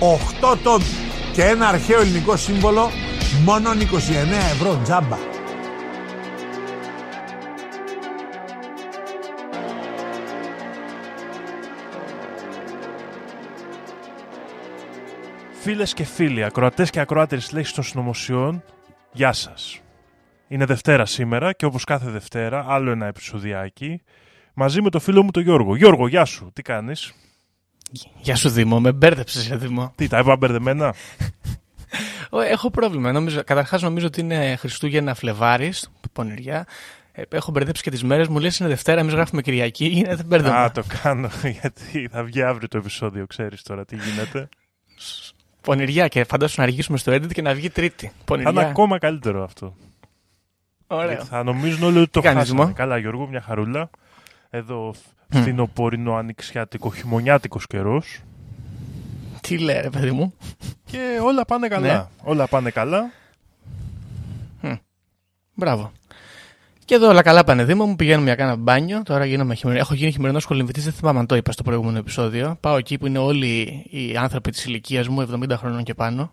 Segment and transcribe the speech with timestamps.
[0.00, 0.84] 8 τόμοι
[1.32, 2.90] και ένα αρχαίο ελληνικό σύμβολο
[3.44, 3.74] μόνο 29
[4.52, 5.16] ευρώ τζάμπα
[15.60, 18.62] Φίλες και φίλοι, ακροατές και ακροάτερες λέξεις των συνωμοσιών,
[19.12, 19.80] γεια σας.
[20.48, 24.02] Είναι Δευτέρα σήμερα και όπως κάθε Δευτέρα, άλλο ένα επεισοδιάκι
[24.54, 25.76] μαζί με το φίλο μου τον Γιώργο.
[25.76, 27.14] Γιώργο, γεια σου, τι κάνεις;
[28.20, 29.92] Γεια σου Δήμο, με μπέρδεψες Δήμο.
[29.96, 30.94] Τι, τα είπα μπερδεμένα;
[32.30, 33.12] Ω, Έχω πρόβλημα.
[33.12, 36.66] Νομίζω, καταρχάς νομίζω ότι είναι Χριστούγεννα Φλεβάρης, πονηριά.
[37.12, 38.38] Ε, Έχω μπερδέψει και τις μέρες μου.
[38.38, 39.90] Λες είναι Δευτέρα, εμείς γράφουμε Κυριακή.
[39.94, 40.54] Είναι δεν μπέρδεμα.
[40.56, 41.30] Α, το κάνω
[41.60, 44.48] γιατί θα βγει αύριο το επεισόδιο, ξέρεις τώρα τι γίνεται.
[45.60, 48.06] Πονηριά και φαντάσου να αργήσουμε στο edit και να βγει Τρίτη.
[48.06, 48.50] Θα Πονηριά.
[48.50, 49.74] είναι ακόμα καλύτερο αυτό.
[50.86, 51.08] Ωραίο.
[51.10, 52.62] Γιατί Θα νομίζουν όλοι ότι το Τι κάνεις, χάσαμε.
[52.62, 53.90] Δημό; Καλά, Γιώργο, μια χαρούλα.
[54.50, 54.94] Εδώ
[55.28, 58.20] φθινοπορεινό, ανοιξιάτικο, χειμωνιάτικος καιρός.
[59.40, 60.34] Τι λέει, ρε παιδί μου;
[60.84, 61.96] Και όλα πάνε καλά.
[61.96, 62.06] Ναι.
[62.22, 63.10] Όλα πάνε καλά.
[65.58, 65.92] Μπράβο.
[66.84, 67.96] Και εδώ όλα καλά πάνε Δήμο μου.
[67.96, 69.02] Πηγαίνουμε για κάνα μπάνιο.
[69.02, 69.84] Τώρα γίνομαι χειμερινό.
[69.84, 70.84] Έχω γίνει χειμερινός κολυμβητής.
[70.84, 72.56] Δεν θυμάμαι αν το είπα στο προηγούμενο επεισόδιο.
[72.60, 76.32] Πάω εκεί που είναι όλοι οι άνθρωποι της ηλικίας μου, 70 χρονών και πάνω.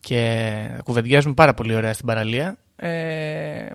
[0.00, 2.56] Και κουβεντιάζουμε πάρα πολύ ωραία στην παραλία.
[2.76, 3.66] Ε,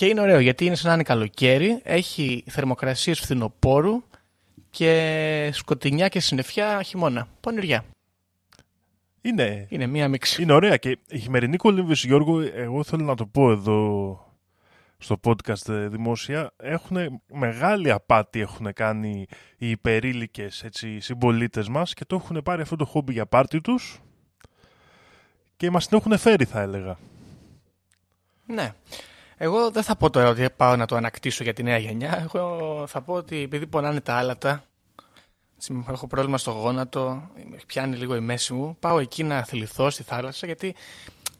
[0.00, 1.80] και είναι ωραίο γιατί είναι σαν να είναι καλοκαίρι.
[1.82, 4.02] Έχει θερμοκρασίες φθινοπόρου
[4.70, 7.28] και σκοτεινιά και συννεφιά χειμώνα.
[7.40, 7.84] Πονηριά.
[9.20, 10.42] Είναι, Είναι μία μίξη.
[10.42, 14.18] είναι ωραία και η χειμερινή κολύμβηση, Γιώργο, εγώ θέλω να το πω εδώ
[14.98, 19.26] στο podcast ε, δημόσια, έχουν μεγάλη απάτη έχουν κάνει
[19.58, 24.00] οι υπερήλικες έτσι, συμπολίτες μας και το έχουν πάρει αυτό το χόμπι για πάρτι τους
[25.56, 26.98] και μας την έχουν φέρει θα έλεγα.
[28.46, 28.74] Ναι.
[29.42, 32.18] Εγώ δεν θα πω τώρα ότι πάω να το ανακτήσω για τη νέα γενιά.
[32.22, 34.64] Εγώ θα πω ότι επειδή πονάνε τα άλατα,
[35.56, 39.90] έτσι, έχω πρόβλημα στο γόνατο, με πιάνει λίγο η μέση μου, πάω εκεί να θλιθώ
[39.90, 40.74] στη θάλασσα γιατί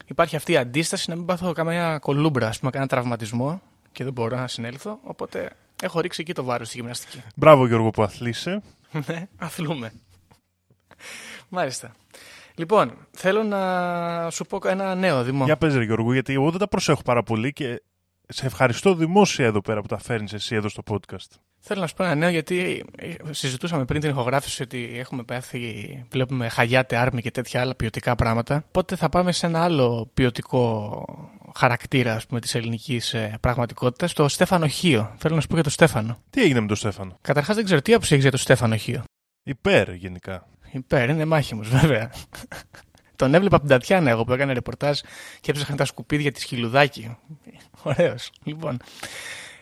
[0.05, 3.61] υπάρχει αυτή η αντίσταση να μην πάθω καμία κολούμπρα, ας πούμε, κανένα τραυματισμό
[3.91, 4.99] και δεν μπορώ να συνέλθω.
[5.03, 5.51] Οπότε
[5.81, 7.21] έχω ρίξει εκεί το βάρος στη γυμναστική.
[7.35, 8.61] Μπράβο Γιώργο που αθλείσαι.
[9.07, 9.93] Ναι, αθλούμε.
[11.49, 11.95] Μάλιστα.
[12.55, 15.45] Λοιπόν, θέλω να σου πω ένα νέο δημό.
[15.45, 17.81] Για πες ρε Γιώργο, γιατί εγώ δεν τα προσέχω πάρα πολύ και
[18.31, 21.37] σε ευχαριστώ δημόσια εδώ πέρα που τα φέρνεις εσύ εδώ στο podcast.
[21.59, 26.03] Θέλω να σου πω ένα νέο γιατί ε, συζητούσαμε πριν την ηχογράφηση ότι έχουμε πάθει,
[26.11, 28.63] βλέπουμε χαγιάτε, άρμη και τέτοια άλλα ποιοτικά πράγματα.
[28.67, 31.05] Οπότε θα πάμε σε ένα άλλο ποιοτικό
[31.55, 35.15] χαρακτήρα ας πούμε, της ελληνικής ε, πραγματικότητας, το Στέφανο Χίο.
[35.17, 36.17] Θέλω να σου πω για το Στέφανο.
[36.29, 39.03] Τι έγινε με τον Στέφανο; Καταρχάς δεν ξέρω τι άποψη έχεις για το Στέφανο Χίο.
[39.43, 40.47] Υπέρ γενικά.
[40.71, 42.11] Υπέρ, είναι μάχημος βέβαια.
[43.21, 44.99] Τον έβλεπα από την Τατιάνα εγώ που έκανε ρεπορτάζ
[45.41, 47.17] και έψαχνε τα σκουπίδια της Χιλουδάκη.
[47.83, 48.31] Ωραίος.
[48.43, 48.77] Λοιπόν.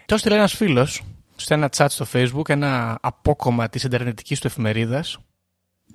[0.06, 1.02] Το έστειλε ένας φίλος
[1.36, 5.18] σε ένα chat στο facebook, ένα απόκομμα της ιντερνετικής του εφημερίδας.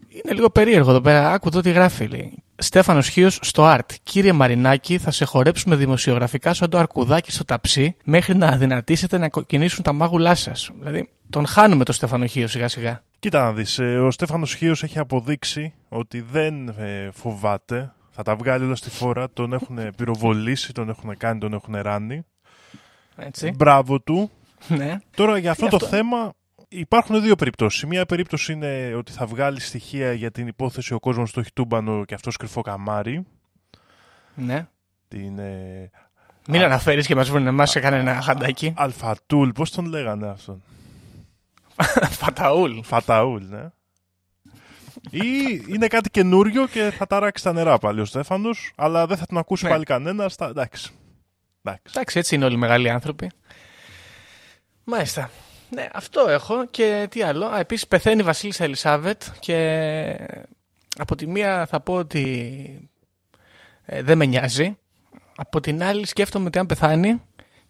[0.09, 1.33] Είναι λίγο περίεργο εδώ πέρα.
[1.33, 2.07] Άκου εδώ τι γράφει.
[2.07, 2.43] Λέει.
[2.57, 3.93] Στέφανος Χίος στο Art.
[4.03, 9.29] Κύριε Μαρινάκη, θα σε χορέψουμε δημοσιογραφικά σαν το αρκουδάκι στο ταψί μέχρι να αδυνατήσετε να
[9.47, 10.71] κινήσουν τα μάγουλά σας.
[10.79, 13.03] Δηλαδή, τον χάνουμε το Στέφανο Χίος σιγά σιγά.
[13.25, 17.93] Κοίτα να δεις, ε, ο Στέφανος Χίος έχει αποδείξει ότι δεν ε, φοβάται.
[18.11, 22.23] Θα τα βγάλει όλα στη φόρα, τον έχουν πυροβολήσει, τον έχουν κάνει, τον έχουν ράνει.
[23.17, 23.51] Έτσι.
[23.51, 24.31] Μπράβο του.
[24.69, 24.99] ναι.
[25.17, 25.77] Τώρα για αυτό, αυτό.
[25.79, 26.33] το θέμα
[26.69, 27.81] υπάρχουν δύο περιπτώσεις.
[27.83, 32.05] Η μία περίπτωση είναι ότι θα βγάλει στοιχεία για την υπόθεση ο κόσμος στο χιτούμπανο
[32.05, 33.27] και αυτός κρυφό καμάρι.
[34.35, 34.67] ναι.
[35.09, 35.91] Την ε,
[36.49, 38.73] Μην αναφέρεις και μας βρουν εμάς σε κανένα χαντάκι.
[38.77, 40.63] Αλφατούλ, πώς τον λέγανε αυτόν;
[42.21, 42.81] Φαταούλ.
[42.83, 43.71] Φαταούλ, ναι.
[45.11, 45.29] Ή
[45.69, 49.39] είναι κάτι καινούριο και θα ταράξει τα νερά πάλι ο Στέφανος, αλλά δεν θα τον
[49.39, 49.71] ακούσει Ναι.
[49.71, 50.33] πάλι κανένας.
[50.33, 50.47] Στα...
[50.47, 50.91] Εντάξει.
[51.63, 51.93] Εντάξει.
[51.97, 53.31] Εντάξει, έτσι είναι όλοι οι μεγάλοι άνθρωποι.
[54.85, 55.31] Μάλιστα.
[55.71, 57.47] Ναι, αυτό έχω και τι άλλο.
[57.47, 59.57] Α, επίσης πεθαίνει η Βασίλισσα Ελισάβετ και
[60.99, 62.91] Από τη μία θα πω ότι
[63.85, 64.79] ε, δεν με νοιάζει.
[65.37, 67.23] Από την άλλη σκέφτομαι ότι αν πεθάνει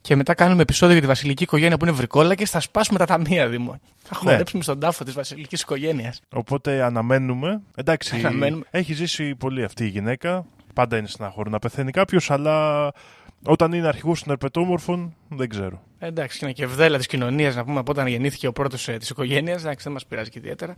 [0.07, 3.49] και μετά κάνουμε επεισόδιο για τη βασιλική οικογένεια που είναι βρικόλακες, θα σπάσουμε τα ταμεία,
[3.49, 3.81] Δήμο.
[4.03, 4.31] Θα Ναι.
[4.31, 6.21] χορέψουμε στον τάφο της βασιλικής οικογένειας.
[6.35, 7.61] Οπότε αναμένουμε.
[7.75, 8.65] Εντάξει, Αναμένουμε.
[8.71, 10.47] έχει ζήσει πολύ αυτή η γυναίκα.
[10.75, 12.89] Πάντα είναι στεναχώρο να πεθαίνει κάποιος, αλλά
[13.47, 15.83] όταν είναι αρχηγός των ερπετόμορφων, δεν ξέρω.
[15.99, 18.89] Ε, Εντάξει, και είναι και ευδέλα της κοινωνίας να πούμε από όταν γεννήθηκε ο πρώτος
[18.89, 19.61] ε, της οικογένειας.
[19.63, 20.75] Εντάξει, δεν μας πειράζει και ιδιαίτερα.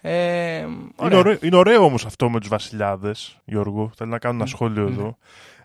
[0.00, 1.18] Ε, Είναι ωραία.
[1.18, 3.90] ωραίο, είναι ωραίο όμως αυτό με τους βασιλιάδες, Γιώργο.
[3.96, 4.90] Θέλω να κάνω ένα σχόλιο Ναι.
[4.90, 5.16] εδώ.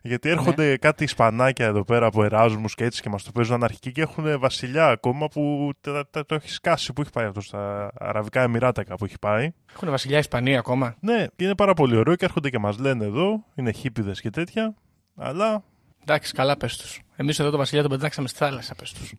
[0.08, 3.92] Γιατί έρχονται κάτι Ισπανάκια εδώ πέρα από Εράσμους και έτσι και μας το παίζουν αναρχική
[3.92, 6.94] και έχουν βασιλιά ακόμα που τα- τα- το έχει σκάσει.
[6.94, 9.52] Που έχει πάει αυτός στα Αραβικά Εμμυράτα κάπου έχει πάει.
[9.76, 10.96] Έχουν βασιλιά Ισπανία ακόμα.
[11.00, 13.44] Ναι, και είναι πάρα πολύ ωραίο και έρχονται και μας λένε εδώ.
[13.56, 14.76] Είναι χίπηδες και τέτοια.
[15.18, 15.64] Αλλά
[16.02, 17.00] Εντάξει, καλά πες τους.
[17.16, 19.14] Εμείς εδώ το βασιλιά τον πετάξαμε στη θάλασσα, πες τους.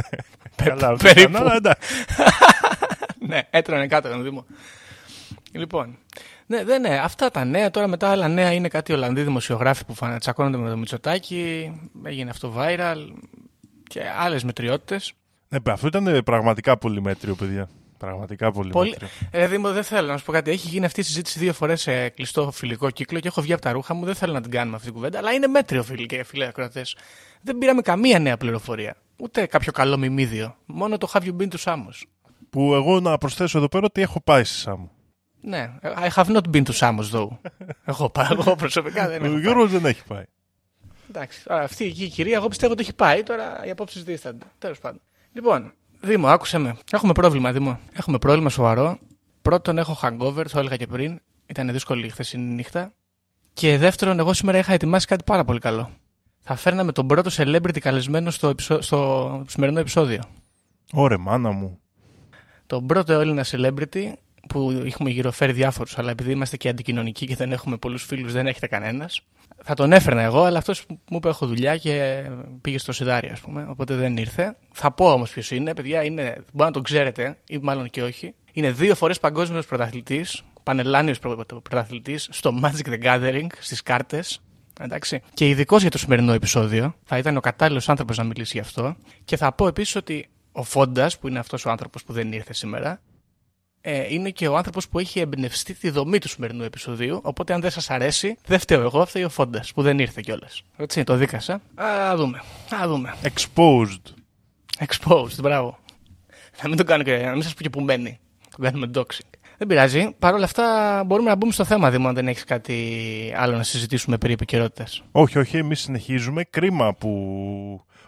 [0.64, 1.30] καλά, δεν περίπου.
[1.30, 2.04] ήταν, αλλά εντάξει.
[3.28, 4.46] ναι, έτρωνε κάτω τον Δήμο.
[5.52, 5.98] Λοιπόν,
[6.46, 7.70] ναι, δεν ναι, αυτά τα νέα.
[7.70, 11.72] Τώρα μετά άλλα νέα είναι κάτι Ολλανδοί δημοσιογράφοι που φανα- τσακώνονται με το Μητσοτάκι.
[12.04, 12.96] Έγινε αυτό viral.
[13.88, 15.12] Και άλλες μετριότητες.
[15.48, 17.68] Ναι, παι, αυτό ήταν πραγματικά πολύ μέτριο, παιδιά.
[17.98, 18.90] Πραγματικά πολύ, Πολύ...
[18.90, 19.08] μέτριο.
[19.30, 20.50] Ε, Δήμο, δεν θέλω να σου πω κάτι.
[20.50, 23.62] Έχει γίνει αυτή η συζήτηση δύο φορές σε κλειστό φιλικό κύκλο και έχω βγει από
[23.62, 24.04] τα ρούχα μου.
[24.04, 25.18] Δεν θέλω να την κάνουμε αυτή την κουβέντα.
[25.18, 26.96] Αλλά είναι μέτριο, φίλοι και φίλοι ακροατές.
[27.42, 28.96] Δεν πήραμε καμία νέα πληροφορία.
[29.16, 30.56] Ούτε κάποιο καλό μιμίδιο.
[30.66, 32.02] Μόνο το have you been to Samos.
[32.50, 34.90] Που εγώ να προσθέσω εδώ πέρα ότι έχω πάει στη Σάμου.
[35.48, 37.28] Ναι, I have not been to Samos though.
[37.84, 39.26] εγώ, πάω, εγώ προσωπικά δεν έχω.
[39.26, 39.40] Ο πάει.
[39.40, 40.24] Γιώργος δεν έχει πάει.
[41.08, 43.22] Εντάξει, τώρα αυτή εκεί η κυρία, εγώ πιστεύω ότι έχει πάει.
[43.22, 44.44] Τώρα οι απόψεις δίστανται.
[44.58, 45.00] Τέλος πάντων.
[45.32, 46.76] Λοιπόν, Δήμο, άκουσε με.
[46.92, 47.78] Έχουμε πρόβλημα, Δήμο.
[47.92, 48.98] Έχουμε πρόβλημα σοβαρό.
[49.42, 51.20] Πρώτον, έχω hangover, το έλεγα και πριν.
[51.46, 52.92] Ήταν δύσκολη η χθεσινή νύχτα.
[53.52, 55.90] Και δεύτερον, εγώ σήμερα είχα ετοιμάσει κάτι πάρα πολύ καλό.
[56.40, 58.80] Θα φέρναμε τον πρώτο celebrity καλεσμένο στο, επεισο...
[58.80, 60.22] στο σημερινό επεισόδιο.
[60.92, 61.80] Ωρε, μάνα μου.
[62.66, 64.12] Τον πρώτο Έλληνα celebrity
[64.46, 68.46] που έχουμε γυροφέρει διάφορους, αλλά επειδή είμαστε και αντικοινωνικοί και δεν έχουμε πολλούς φίλους, δεν
[68.46, 69.20] έχετε κανένας.
[69.64, 72.24] Θα τον έφερνα εγώ, αλλά αυτός μου είπε: Έχω δουλειά και
[72.60, 73.66] πήγε στο σιδάρι, ας πούμε.
[73.68, 74.56] Οπότε δεν ήρθε.
[74.72, 75.74] Θα πω όμως ποιος είναι.
[75.74, 78.34] Παιδιά, είναι, μπορεί να τον ξέρετε, ή μάλλον και όχι.
[78.52, 84.40] Είναι δύο φορές παγκόσμιος πρωταθλητής, πανελλάνιος πρωταθλητής στο Magic the Gathering, στις κάρτες.
[84.80, 85.22] Εντάξει.
[85.34, 86.94] Και ειδικός για το σημερινό επεισόδιο.
[87.04, 88.96] Θα ήταν ο κατάλληλος άνθρωπος να μιλήσει γι' αυτό.
[89.24, 92.52] Και θα πω επίσης ότι ο Φόντας, που είναι αυτός ο άνθρωπος που δεν ήρθε
[92.52, 93.00] σήμερα,
[93.88, 97.20] ε, είναι και ο άνθρωπος που έχει εμπνευστεί τη δομή του σημερινού επεισοδίου.
[97.22, 100.62] Οπότε, αν δεν σας αρέσει, δεν φταίω εγώ, φταίει ο Φόντας που δεν ήρθε κιόλας.
[100.76, 101.60] Έτσι, το δίκασα.
[101.74, 102.42] Α δούμε.
[102.82, 103.14] Α δούμε.
[103.22, 104.12] Exposed.
[104.86, 105.78] Exposed, μπράβο.
[106.62, 108.18] Να μην το κάνω και να μην σας πω και που μένει.
[108.50, 109.30] Το κάνουμε doxing.
[109.58, 110.14] Δεν πειράζει.
[110.18, 112.94] Παρ' όλα αυτά, μπορούμε να μπούμε στο θέμα, Δήμο, αν δεν έχεις κάτι
[113.36, 115.02] άλλο να συζητήσουμε περί επικαιρότητας.
[115.12, 116.44] Όχι, όχι, εμείς συνεχίζουμε.
[116.44, 117.10] Κρίμα που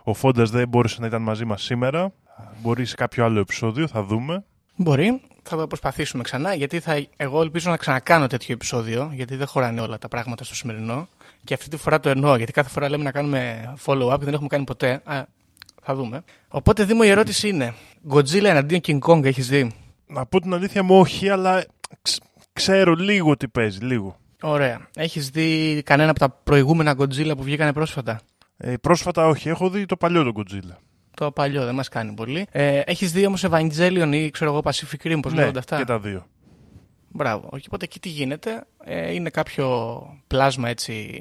[0.02, 2.12] ο Φόντας δεν μπόρεσε να ήταν μαζί μας σήμερα.
[2.62, 4.44] Μπορεί σε κάποιο άλλο επεισόδιο, θα δούμε.
[4.76, 9.46] Μπορεί, θα το προσπαθήσουμε ξανά, γιατί θα, εγώ ελπίζω να ξανακάνω τέτοιο επεισόδιο, γιατί δεν
[9.46, 11.08] χωράνε όλα τα πράγματα στο σημερινό.
[11.44, 14.32] Και αυτή τη φορά το εννοώ, γιατί κάθε φορά λέμε να κάνουμε follow-up και δεν
[14.34, 15.00] έχουμε κάνει ποτέ.
[15.04, 15.22] Α,
[15.82, 16.22] θα δούμε.
[16.48, 17.74] Οπότε, Δήμο, η ερώτηση είναι:
[18.10, 19.72] Godzilla εναντίον King Kong έχεις δει;
[20.06, 21.64] Να πω την αλήθεια μου όχι, αλλά
[22.02, 22.22] ξ-
[22.52, 24.16] ξέρω λίγο τι παίζει, λίγο.
[24.42, 24.88] Ωραία.
[24.96, 28.20] Έχεις δει κανένα από τα προηγούμενα Godzilla που βγήκανε πρόσφατα;
[28.56, 30.76] Ε, πρόσφατα όχι, έχω δει το παλιό τον Godzilla.
[31.18, 32.46] Το παλιό δεν μας κάνει πολύ.
[32.50, 35.88] Ε, έχεις δει όμως Evangelion ή ξέρω εγώ Pacific Rim, πώς λέγονται αυτά; Ναι, και
[35.88, 36.26] τα δύο.
[37.08, 37.48] Μπράβο.
[37.50, 38.64] Όχι, οπότε εκεί τι γίνεται.
[38.84, 41.20] Ε, είναι κάποιο πλάσμα έτσι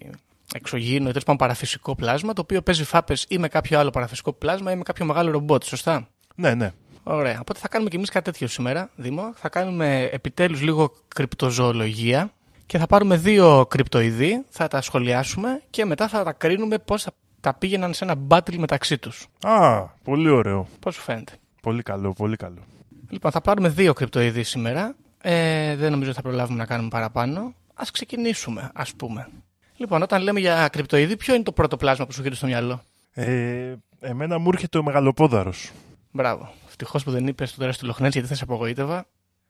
[0.53, 4.33] εξωγήινο ή τέλος πάντων παραφυσικό πλάσμα, το οποίο παίζει φάπες ή με κάποιο άλλο παραφυσικό
[4.33, 5.63] πλάσμα ή με κάποιο μεγάλο ρομπότ.
[5.63, 6.71] Σωστά; Ναι, ναι.
[7.03, 7.37] Ωραία.
[7.41, 9.33] Οπότε θα κάνουμε κι εμείς κάτι τέτοιο σήμερα, Δήμο.
[9.35, 12.31] Θα κάνουμε επιτέλους λίγο κρυπτοζωολογία
[12.65, 17.11] και θα πάρουμε δύο κρυπτοειδή, θα τα σχολιάσουμε και μετά θα τα κρίνουμε πώς θα
[17.47, 19.27] τα πήγαιναν σε ένα battle μεταξύ τους.
[19.41, 20.67] Α, πολύ ωραίο.
[20.79, 22.61] Πώς σου φαίνεται; Πολύ καλό, πολύ καλό.
[23.09, 24.95] Λοιπόν, θα πάρουμε δύο κρυπτοειδή σήμερα.
[25.21, 27.39] Ε, δεν νομίζω ότι θα προλάβουμε να κάνουμε παραπάνω.
[27.73, 29.29] Α ξεκινήσουμε, ας πούμε.
[29.77, 32.81] Λοιπόν, όταν λέμε για κρυπτοειδή, ποιο είναι το πρώτο πλάσμα που σου έρχεται στο μυαλό;
[33.13, 35.71] Ε, εμένα μου έρχεται ο μεγαλοπόδαρος.
[36.11, 36.49] Μπράβο.
[36.67, 39.05] Ευτυχώς που δεν είπες το τέλο του Λοχνέτ γιατί θα σε απογοήτευα.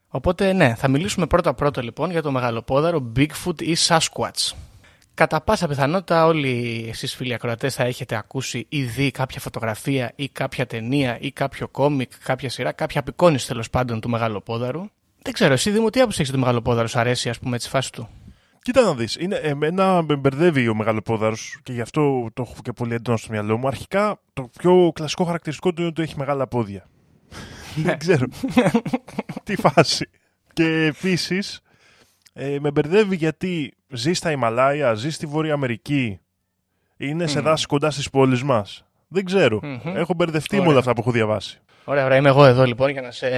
[0.07, 4.53] Οπότε, ναι, θα μιλήσουμε πρώτα-πρώτα λοιπόν για το μεγαλοπόδαρο Bigfoot ή Sasquatch.
[5.17, 10.29] Κατά πάσα πιθανότητα, όλοι εσείς φίλοι ακροατές θα έχετε ακούσει ή δει κάποια φωτογραφία ή
[10.29, 14.81] κάποια ταινία ή κάποιο κόμικ, κάποια σειρά, κάποια απεικόνηση τέλος πάντων του μεγαλοπόδαρου.
[15.21, 17.91] Δεν ξέρω, εσύ Δήμο, τι άποψη έχεις το μεγαλοπόδαρος, σου αρέσει, ας πούμε, έτσι φάση
[17.91, 18.09] του;
[18.61, 22.71] Κοίτα να δεις, είναι, εμένα με μπερδεύει ο μεγαλοπόδαρος και γι' αυτό το έχω και
[22.71, 23.67] πολύ έντονο στο μυαλό μου.
[23.67, 26.85] Αρχικά, το πιο κλασικό χαρακτηριστικό του είναι ότι έχει μεγάλα πόδια.
[27.85, 28.25] Δεν ξέρω.
[29.43, 30.09] Τι φάση.
[30.53, 31.61] Και επίσης,
[32.39, 36.19] ε, με μπερδεύει γιατί ζεις στα Ιμαλάια, ζεις στη Βόρεια Αμερική,
[36.97, 37.45] είναι σε Μμμ.
[37.45, 38.85] δάση κοντά στις πόλεις μας.
[39.07, 39.59] Δεν ξέρω.
[39.63, 39.97] Μμμ.
[39.97, 40.71] Έχω μπερδευτεί με Ωραία.
[40.71, 41.59] όλα αυτά που έχω διαβάσει.
[41.83, 43.29] Ωραία, ωραία, είμαι εγώ εδώ λοιπόν για να σε,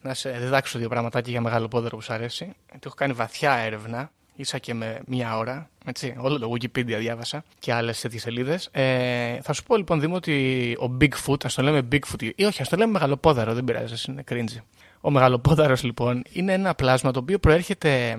[0.00, 2.44] να σε διδάξω δύο πραγματάκια για μεγάλο πόδαρο που σου αρέσει.
[2.44, 5.68] Γιατί έχω κάνει βαθιά έρευνα, ίσα και με μία ώρα.
[5.84, 8.68] Έτσι, όλο το Wikipedia διάβασα και άλλες τέτοιες σελίδες.
[8.72, 12.62] Ε, θα σου πω λοιπόν, Δήμο, ότι ο Bigfoot, ας το λέμε Bigfoot, ή όχι,
[12.62, 14.62] ας το λέμε μεγαλοπόδαρο, δεν πειράζει, είναι cringe.
[15.00, 18.18] Ο μεγαλοπόδαρος λοιπόν είναι ένα πλάσμα το οποίο προέρχεται,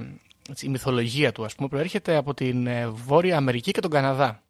[0.50, 4.42] έτσι, η μυθολογία του ας πούμε, προέρχεται από την ε, Βόρεια Αμερική και τον Καναδά.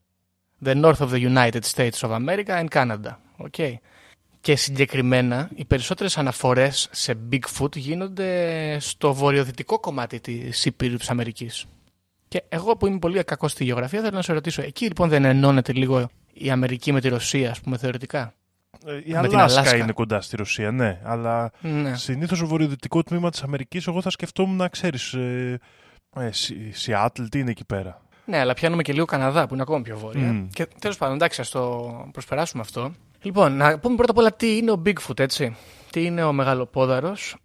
[0.65, 3.17] The North of the United States of America and Canada.
[3.37, 3.73] Okay.
[4.41, 11.65] Και συγκεκριμένα οι περισσότερες αναφορές σε Bigfoot γίνονται στο βορειοδυτικό κομμάτι της Ήπειρου της Αμερικής.
[12.27, 15.25] Και εγώ που είμαι πολύ κακός στη γεωγραφία θέλω να σε ρωτήσω, εκεί λοιπόν δεν
[15.25, 18.33] ενώνεται λίγο η Αμερική με τη Ρωσία, ας πούμε, θεωρητικά;
[18.85, 19.75] Ε, Η Με την Αλάσκα, Αλάσκα.
[19.77, 20.99] είναι κοντά στη Ρωσία, ναι.
[21.03, 21.95] Αλλά Ναι.
[21.95, 25.13] συνήθως το βορειοδυτικό τμήμα της Αμερικής, εγώ θα σκεφτόμουν να ξέρεις.
[25.13, 25.59] Ε,
[26.15, 28.01] ε, Σι- Σιάτλ, τι είναι εκεί πέρα.
[28.25, 30.31] Ναι, αλλά πιάνουμε και λίγο Καναδά που είναι ακόμα πιο βόρεια.
[30.31, 30.47] Μμ.
[30.47, 32.93] Και τέλος πάντων, εντάξει, ας το προσπεράσουμε αυτό.
[33.21, 35.55] Λοιπόν, να πούμε πρώτα απ' όλα τι είναι ο Bigfoot, έτσι.
[35.91, 37.35] Τι είναι ο μεγαλοπόδαρος.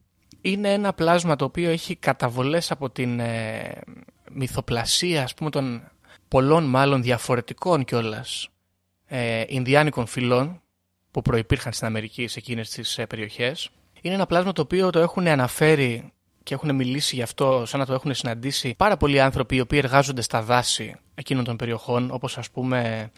[0.40, 3.70] Είναι ένα πλάσμα το οποίο έχει καταβολές από την ε,
[4.32, 5.82] μυθοπλασία, ας πούμε, των
[6.28, 8.48] πολλών μάλλον διαφορετικών κιόλας
[9.06, 10.60] ε, Ινδιάνικων φυλών
[11.12, 13.70] που προϋπήρχαν στην Αμερική σε εκείνες τις ε, περιοχές.
[14.00, 17.86] Είναι ένα πλάσμα το οποίο το έχουν αναφέρει και έχουν μιλήσει γι' αυτό σαν να
[17.86, 22.38] το έχουν συναντήσει πάρα πολλοί άνθρωποι οι οποίοι εργάζονται στα δάση εκείνων των περιοχών, όπως
[22.38, 23.10] ας πούμε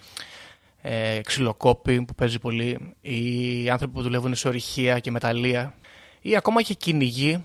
[0.83, 5.75] ε, ξυλοκόποι που παίζει πολύ, ή άνθρωποι που δουλεύουν σε ορυχεία και μεταλλεία,
[6.21, 7.45] ή ακόμα και κυνηγοί,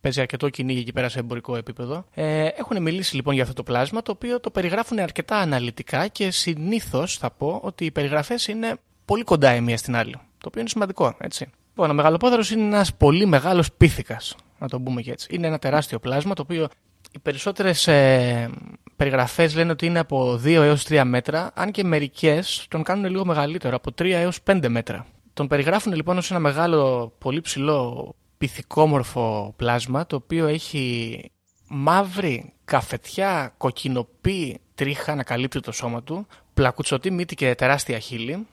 [0.00, 2.04] παίζει αρκετό κυνήγι εκεί πέρα σε εμπορικό επίπεδο.
[2.14, 6.30] Ε, έχουν μιλήσει λοιπόν για αυτό το πλάσμα, το οποίο το περιγράφουν αρκετά αναλυτικά και
[6.30, 8.76] συνήθως θα πω ότι οι περιγραφές είναι
[9.06, 11.50] πολύ κοντά η μία στην άλλη, το οποίο είναι σημαντικό, έτσι.
[11.68, 15.28] Λοιπόν, ο μεγαλοπόδαρος είναι ένας πολύ μεγάλος πίθηκας, να το πούμε και έτσι.
[15.30, 16.68] Είναι ένα τεράστιο πλάσμα, το οποίο
[17.12, 18.50] οι περισσότερες ε,
[18.96, 23.24] περιγραφές λένε ότι είναι από 2 έως 3 μέτρα, αν και μερικές τον κάνουν λίγο
[23.24, 25.06] μεγαλύτερο, από 3 έως 5 μέτρα.
[25.32, 31.20] Τον περιγράφουν λοιπόν ως ένα μεγάλο, πολύ ψηλό, πυθικόμορφο πλάσμα, το οποίο έχει
[31.68, 38.46] μαύρη, καφετιά, κοκκινοπή τρίχα να καλύπτει το σώμα του, πλακουτσωτή μύτη και τεράστια χείλη,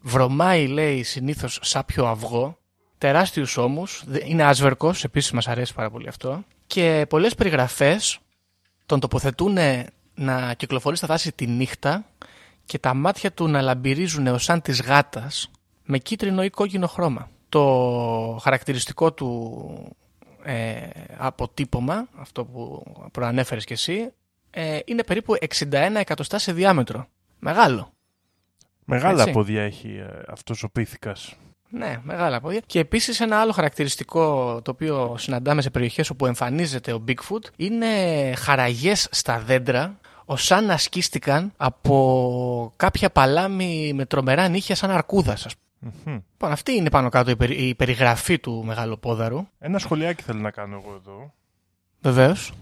[0.00, 2.58] βρωμάει λέει συνήθως σάπιο αυγό,
[2.98, 8.18] τεράστιους ώμους, δε- είναι άσβερκος, επίσης μας αρέσει πάρα πολύ αυτό, και πολλές περιγραφές
[8.86, 9.58] τον τοποθετούν
[10.14, 12.04] να κυκλοφορεί στα δάση τη νύχτα
[12.64, 15.50] και τα μάτια του να λαμπυρίζουν ως σαν της γάτας
[15.84, 17.30] με κίτρινο ή κόκκινο χρώμα.
[17.48, 19.96] Το χαρακτηριστικό του
[20.42, 20.78] ε,
[21.16, 24.12] αποτύπωμα, αυτό που προανέφερες και εσύ,
[24.50, 27.08] ε, είναι περίπου 61 εκατοστά σε διάμετρο.
[27.38, 27.92] Μεγάλο.
[28.90, 29.32] Μεγάλα Έτσι.
[29.32, 31.34] πόδια έχει ε, αυτός ο πίθηκας.
[31.72, 32.60] Ναι, μεγάλα πόδια.
[32.66, 37.86] Και επίσης ένα άλλο χαρακτηριστικό το οποίο συναντάμε σε περιοχές όπου εμφανίζεται ο Bigfoot είναι
[38.36, 45.46] χαραγές στα δέντρα ως σαν να σκίστηκαν από κάποια παλάμη με τρομερά νύχια σαν αρκούδας.
[45.46, 45.92] ας πούμε.
[46.32, 49.46] Λοιπόν, αυτή είναι πάνω κάτω η, περι- η περιγραφή του μεγαλοπόδαρου.
[49.58, 51.32] Ένα σχολιάκι θέλω να κάνω εγώ εδώ.
[52.00, 52.52] Βεβαίως.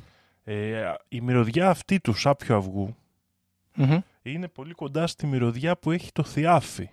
[0.44, 2.96] Ε, η μυρωδιά αυτή του σάπιου αυγού
[3.78, 3.98] Μμμ.
[4.22, 6.90] είναι πολύ κοντά στη μυρωδιά που έχει το θιάφι.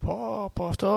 [0.00, 0.88] Πω, πω, αυτό...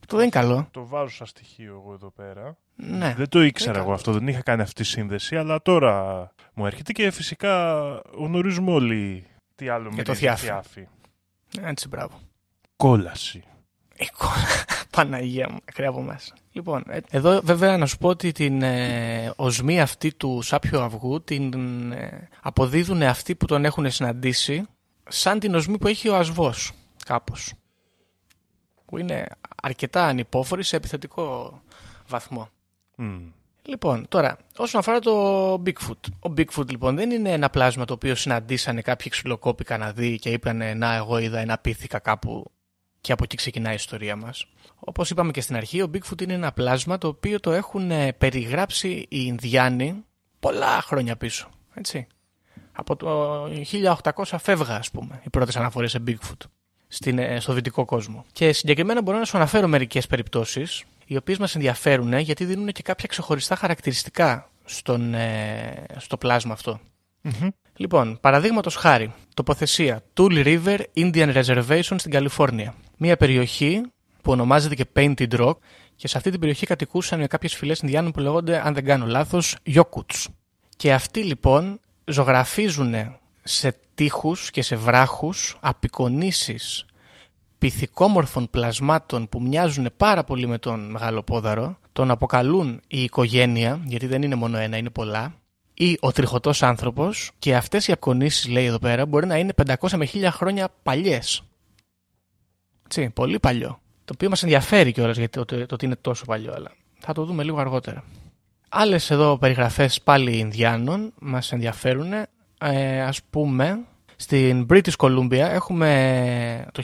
[0.00, 0.68] Αυτό δεν είναι καλό.
[0.70, 2.56] Το βάζω σαν στοιχείο εγώ εδώ πέρα.
[2.74, 3.14] Ναι.
[3.16, 6.66] Δεν το ήξερα Δεν εγώ αυτό, δεν είχα κάνει αυτή τη σύνδεση, αλλά τώρα μου
[6.66, 7.82] έρχεται και φυσικά
[8.16, 10.44] γνωρίζουμε όλοι τι άλλο το μυρίζει θιάφι.
[10.44, 10.86] θιάφι.
[11.60, 12.20] Έτσι, μπράβο.
[12.76, 13.42] Κόλαση.
[13.96, 14.79] Εικόνα.
[14.90, 16.34] Παναγία μου, μακριά από μέσα.
[16.52, 21.22] Λοιπόν, ε, εδώ βέβαια να σου πω ότι την ε, οσμή αυτή του σάπιο αυγού
[21.22, 21.52] την
[21.92, 24.66] ε, αποδίδουν αυτοί που τον έχουν συναντήσει
[25.08, 26.72] σαν την οσμή που έχει ο ασβός,
[27.06, 27.52] κάπως.
[28.84, 29.26] Που είναι
[29.62, 31.60] αρκετά ανυπόφορη σε επιθετικό
[32.08, 32.48] βαθμό.
[32.96, 33.18] Μμ.
[33.62, 36.28] Λοιπόν, τώρα, όσον αφορά το Bigfoot.
[36.28, 40.78] Ο Bigfoot λοιπόν δεν είναι ένα πλάσμα το οποίο συναντήσανε κάποιοι ξυλοκόποι Καναδοί και είπαν
[40.78, 42.50] Να, εγώ είδα ένα πίθηκα κάπου
[43.00, 44.46] και από εκεί ξεκινάει η ιστορία μας.
[44.90, 48.12] Όπως είπαμε και στην αρχή, ο Bigfoot είναι ένα πλάσμα το οποίο το έχουν ε,
[48.12, 50.04] περιγράψει οι Ινδιάνοι
[50.40, 51.48] πολλά χρόνια πίσω.
[51.74, 52.06] Έτσι.
[52.72, 53.44] Από το
[54.02, 56.46] 1800 φεύγα, ας πούμε, οι πρώτες αναφορές σε Bigfoot
[56.88, 58.24] στην, ε, στο δυτικό κόσμο.
[58.32, 62.66] Και συγκεκριμένα μπορώ να σου αναφέρω μερικές περιπτώσεις οι οποίες μας ενδιαφέρουν ε, γιατί δίνουν
[62.72, 66.80] και κάποια ξεχωριστά χαρακτηριστικά στον, ε, στο πλάσμα αυτό.
[67.76, 72.74] Λοιπόν, παραδείγματος χάρη, τοποθεσία Tool River Indian Reservation στην Καλιφόρνια.
[72.96, 73.82] Μια περιοχή
[74.22, 75.54] που ονομάζεται και Painted Rock
[75.96, 79.56] και σε αυτή την περιοχή κατοικούσαν κάποιες φυλές Ινδιάνων που λέγονται, αν δεν κάνω λάθος,
[79.66, 80.26] Yokuts.
[80.76, 82.94] Και αυτοί λοιπόν ζωγραφίζουν
[83.42, 86.84] σε τείχους και σε βράχους απεικονίσεις
[87.58, 94.22] πυθικόμορφων πλασμάτων που μοιάζουν πάρα πολύ με τον μεγαλοπόδαρο, τον αποκαλούν η οικογένεια, γιατί δεν
[94.22, 95.34] είναι μόνο ένα, είναι πολλά,
[95.74, 99.96] ή ο τριχωτός άνθρωπος και αυτές οι απεικονίσεις, λέει εδώ πέρα, μπορεί να είναι 500
[99.96, 101.42] με 1000 χρόνια παλιές.
[102.84, 103.80] Έτσι, πολύ παλιό.
[104.10, 107.12] Το οποίο μας ενδιαφέρει κιόλας γιατί το, το, το ότι είναι τόσο παλιό, αλλά Θα
[107.12, 108.04] το δούμε λίγο αργότερα.
[108.68, 112.12] Άλλες εδώ περιγραφές πάλι Ινδιάνων μας ενδιαφέρουν.
[112.58, 113.78] Ε, ας πούμε,
[114.16, 116.82] στην British Columbia έχουμε το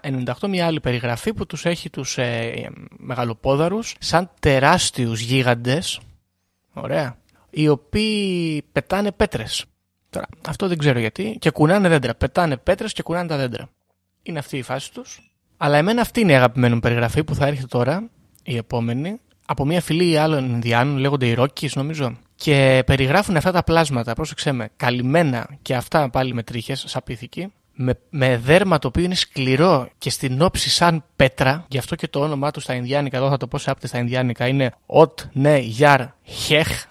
[0.00, 6.00] 1898 μια άλλη περιγραφή που τους έχει τους ε, μεγαλοπόδαρους σαν τεράστιους γίγαντες,
[6.72, 7.16] ωραία,
[7.50, 9.64] οι οποίοι πετάνε πέτρες.
[10.10, 11.36] Τώρα, αυτό δεν ξέρω γιατί.
[11.40, 12.14] Και κουνάνε δέντρα.
[12.14, 13.68] Πετάνε πέτρες και κουνάνε τα δέντρα.
[14.22, 15.27] Είναι αυτή η φάση τους.
[15.60, 18.10] Αλλά εμένα αυτή είναι η αγαπημένη μου περιγραφή που θα έρχεται τώρα,
[18.42, 23.62] η επόμενη, από μια φυλή άλλων Ινδιάνων, λέγονται οι Ρόκκις νομίζω, και περιγράφουν αυτά τα
[23.62, 29.04] πλάσματα, πρόσεξε με, καλυμμένα και αυτά πάλι με τρίχες, σαπίθηκοι, με, με δέρμα το οποίο
[29.04, 33.16] είναι σκληρό και στην όψη σαν πέτρα, γι' αυτό και το όνομά τους στα Ινδιάνικα,
[33.16, 36.06] εδώ θα το πω σε άπτες στα Ινδιάνικα, είναι Ot Ne Yar
[36.48, 36.84] Hech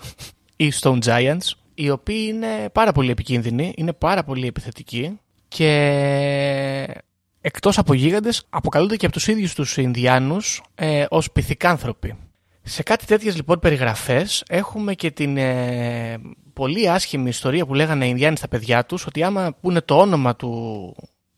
[0.55, 7.01] ή Stone Giants, οι οποίοι είναι πάρα πολύ επικίνδυνοι, είναι πάρα πολύ επιθετικοί και
[7.47, 12.15] εκτός από γίγαντες αποκαλούνται και από τους ίδιους τους Ινδιάνους ε, ως πυθικάνθρωποι.
[12.61, 16.17] Σε κάτι τέτοιες λοιπόν περιγραφές έχουμε και την ε,
[16.53, 20.35] πολύ άσχημη ιστορία που λέγανε οι Ινδιάνοι στα παιδιά τους ότι άμα πούνε το όνομα
[20.35, 20.95] του,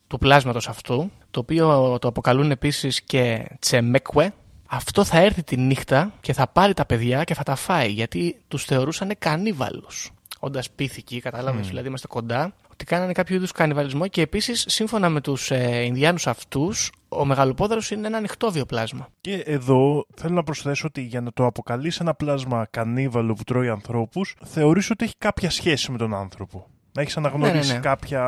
[0.08, 4.34] του πλάσματος αυτού το οποίο το αποκαλούν επίσης και Τσεμέκουε
[4.72, 8.42] αυτό θα έρθει τη νύχτα και θα πάρει τα παιδιά και θα τα φάει γιατί
[8.48, 10.12] τους θεωρούσαν κανίβαλους.
[10.40, 15.22] Όντας πίθηκοι, κατάλαβες, δηλαδή είμαστε κοντά, ότι κάνανε κάποιο είδους κανιβαλισμό και επίσης, σύμφωνα με
[15.22, 19.08] τους ε, Ινδιάνους αυτούς, ο μεγαλοπόδαρο είναι ένα ανοιχτό πλάσμα.
[19.22, 23.70] Και εδώ θέλω να προσθέσω ότι για να το αποκαλείς ένα πλάσμα κανίβαλο που τρώει
[23.70, 26.68] ανθρώπους, θεωρείς ότι έχει κάποια σχέση με τον άνθρωπο.
[26.92, 27.80] Να έχεις αναγνωρίσει ναι, ναι, ναι.
[27.80, 28.24] κάποια.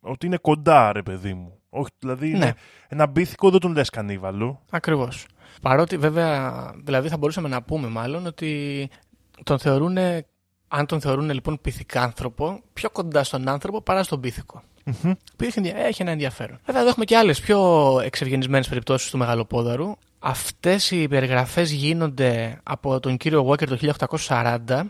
[0.00, 1.58] ότι είναι κοντά, ρε παιδί μου.
[1.68, 2.36] Όχι, δηλαδή ναι.
[2.36, 2.54] είναι
[2.88, 4.60] ένα μπίθικο δεν τον λες κανίβαλο.
[4.70, 5.26] Ακριβώς.
[5.62, 8.88] Παρότι βέβαια, δηλαδή θα μπορούσαμε να πούμε μάλλον ότι
[9.42, 9.96] τον θεωρούν
[10.68, 15.12] αν τον θεωρούν λοιπόν πυθικάνθρωπο, πιο κοντά στον άνθρωπο παρά στον πυθικο mm-hmm.
[15.36, 15.44] Που
[15.74, 16.58] έχει ένα ενδιαφέρον.
[16.64, 19.94] Βέβαια, εδώ έχουμε και άλλες πιο εξευγενισμένες περιπτώσεις του μεγαλοπόδαρου.
[20.18, 23.78] Αυτές οι περιγραφές γίνονται από τον κύριο Walker το
[24.28, 24.80] 1840,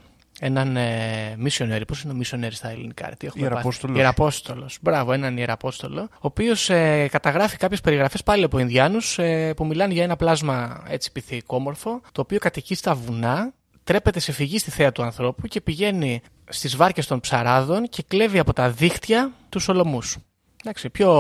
[0.41, 1.83] έναν ε, missionary.
[1.87, 3.97] Πώς είναι ο missionary στα ελληνικά, τι έχουμε Ιεραπόστολος.
[3.97, 4.79] Ιεραπόστολος.
[4.81, 9.93] Μπράβο, έναν ιεραπόστολο, ο οποίος ε, καταγράφει κάποιες περιγραφές πάλι από Ινδιάνους ε, που μιλάνε
[9.93, 13.53] για ένα πλάσμα έτσι πυθικόμορφο, το οποίο κατοικεί στα βουνά
[13.85, 18.39] τρέπεται σε φυγή στη θέα του ανθρώπου και πηγαίνει στις βάρκες των ψαράδων και κλέβει
[18.39, 20.17] από τα δίχτυα τους ολομούς.
[20.61, 21.11] Εντάξει, πιο...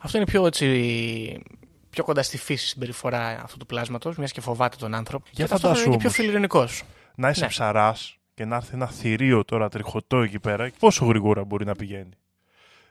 [0.00, 1.42] Αυτό είναι πιο, έτσι,
[1.90, 5.26] πιο κοντά στη φύση συμπεριφορά αυτού του πλάσματος, μιας και φοβάται τον άνθρωπο.
[5.30, 6.82] Για και αυτό είναι πιο φιλιρινικός.
[7.14, 7.48] Να είσαι ναι.
[7.48, 12.12] ψαράς και να έρθει ένα θηρίο τώρα τριχωτό εκεί πέρα, πόσο γρήγορα μπορεί να πηγαίνει.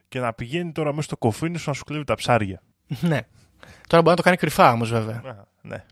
[0.07, 2.61] Και να πηγαίνει τώρα μέσα στο κοφίνι σου να σου κλέβει τα ψάρια.
[3.01, 3.19] ναι.
[3.87, 5.45] Τώρα μπορεί να το κάνει κρυφά όμως βέβαια.
[5.61, 5.85] ναι.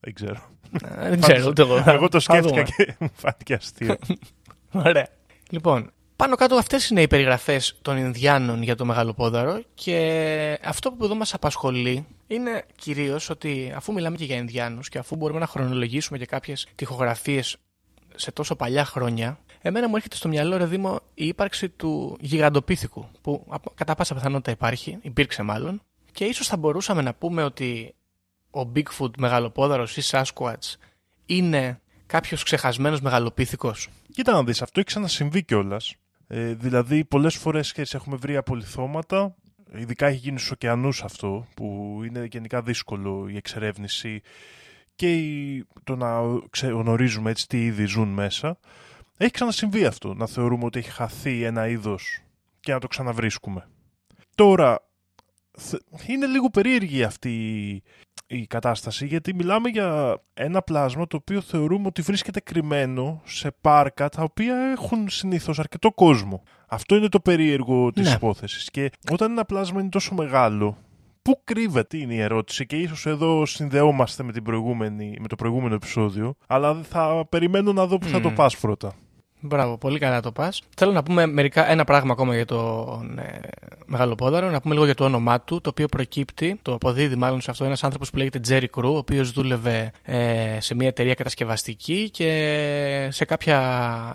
[0.00, 0.50] Δεν ξέρω.
[0.98, 1.82] Ε, δεν ξέρω ούτε εγώ.
[1.86, 3.96] Εγώ το σκέφτηκα και μου φάνηκε αστείο.
[4.86, 5.08] Ωραία.
[5.50, 11.04] Λοιπόν, πάνω κάτω αυτές είναι οι περιγραφές των Ινδιάνων για το Μεγαλοπόδαρο και αυτό που
[11.04, 15.46] εδώ μας απασχολεί είναι κυρίως ότι αφού μιλάμε και για Ινδιάνους και αφού μπορούμε να
[15.46, 17.56] χρονολογήσουμε και κάποιες τυχογραφίες
[18.14, 23.08] σε τόσο παλιά χρόνια, εμένα μου έρχεται στο μυαλό, ρε Δήμο, η ύπαρξη του γιγαντοπίθηκου,
[23.20, 27.94] που κατά πάσα πιθανότητα υπάρχει, υπήρξε μάλλον, και ίσως θα μπορούσαμε να πούμε ότι
[28.50, 30.74] ο Bigfoot μεγαλοπόδαρος ή Sasquatch
[31.26, 35.94] είναι κάποιος ξεχασμένος μεγαλοπίθηκος; Κοίτα να δεις, αυτό έχει ξανασυμβεί κιόλας.
[36.28, 39.34] Ε, δηλαδή πολλές φορές και έχουμε βρει απολυθώματα,
[39.74, 44.22] ειδικά έχει γίνει στους ωκεανούς αυτό, που είναι γενικά δύσκολο η εξερεύνηση
[44.94, 45.16] και
[45.84, 46.20] το να
[46.62, 48.58] γνωρίζουμε έτσι τι είδη ζουν μέσα.
[49.16, 52.20] Έχει ξανασυμβεί αυτό, να θεωρούμε ότι έχει χαθεί ένα είδος
[52.60, 53.68] και να το ξαναβρίσκουμε.
[54.34, 54.85] Τώρα,
[56.06, 57.32] είναι λίγο περίεργη αυτή
[58.26, 64.08] η κατάσταση γιατί μιλάμε για ένα πλάσμα το οποίο θεωρούμε ότι βρίσκεται κρυμμένο σε πάρκα
[64.08, 66.42] τα οποία έχουν συνήθως αρκετό κόσμο.
[66.68, 68.14] Αυτό είναι το περίεργο της ναι.
[68.14, 70.78] υπόθεσης και όταν ένα πλάσμα είναι τόσο μεγάλο
[71.22, 75.74] Πού κρύβεται είναι η ερώτηση και ίσως εδώ συνδεόμαστε με, την προηγούμενη, με το προηγούμενο
[75.74, 78.94] επεισόδιο αλλά θα περιμένω να δω που θα το πας πρώτα.
[79.46, 80.62] Μπράβο, πολύ καλά το πας.
[80.76, 83.40] Θέλω να πούμε μερικά, ένα πράγμα ακόμα για τον ε,
[83.86, 87.40] Μεγάλο Πόδαρο, να πούμε λίγο για το όνομά του, το οποίο προκύπτει, το αποδίδει μάλλον
[87.40, 91.14] σε αυτό ένας άνθρωπος που λέγεται Jerry Crew, ο οποίος δούλευε ε, σε μια εταιρεία
[91.14, 93.58] κατασκευαστική και σε, κάποια,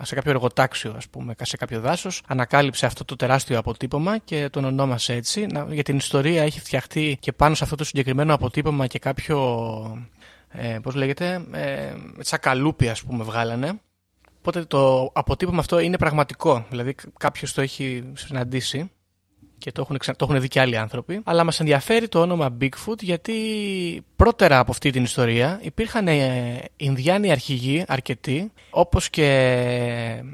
[0.02, 4.64] σε κάποιο εργοτάξιο, ας πούμε, σε κάποιο δάσος, ανακάλυψε αυτό το τεράστιο αποτύπωμα και τον
[4.64, 5.46] ονόμασε έτσι.
[5.46, 10.06] Να, για την ιστορία έχει φτιαχτεί και πάνω σε αυτό το συγκεκριμένο αποτύπωμα και κάποιο.
[10.54, 11.92] Ε, πώς λέγεται, ε,
[12.22, 13.80] τσακαλούπι ας πούμε βγάλανε
[14.44, 16.66] Οπότε το αποτύπωμα αυτό είναι πραγματικό.
[16.68, 18.90] Δηλαδή κάποιος το έχει συναντήσει
[19.58, 21.20] και το έχουν, το έχουν δει και άλλοι άνθρωποι.
[21.24, 23.34] Αλλά μας ενδιαφέρει το όνομα Bigfoot γιατί
[24.16, 30.24] πρώτερα από αυτή την ιστορία υπήρχαν ε, Ινδιάνοι αρχηγοί αρκετοί όπως και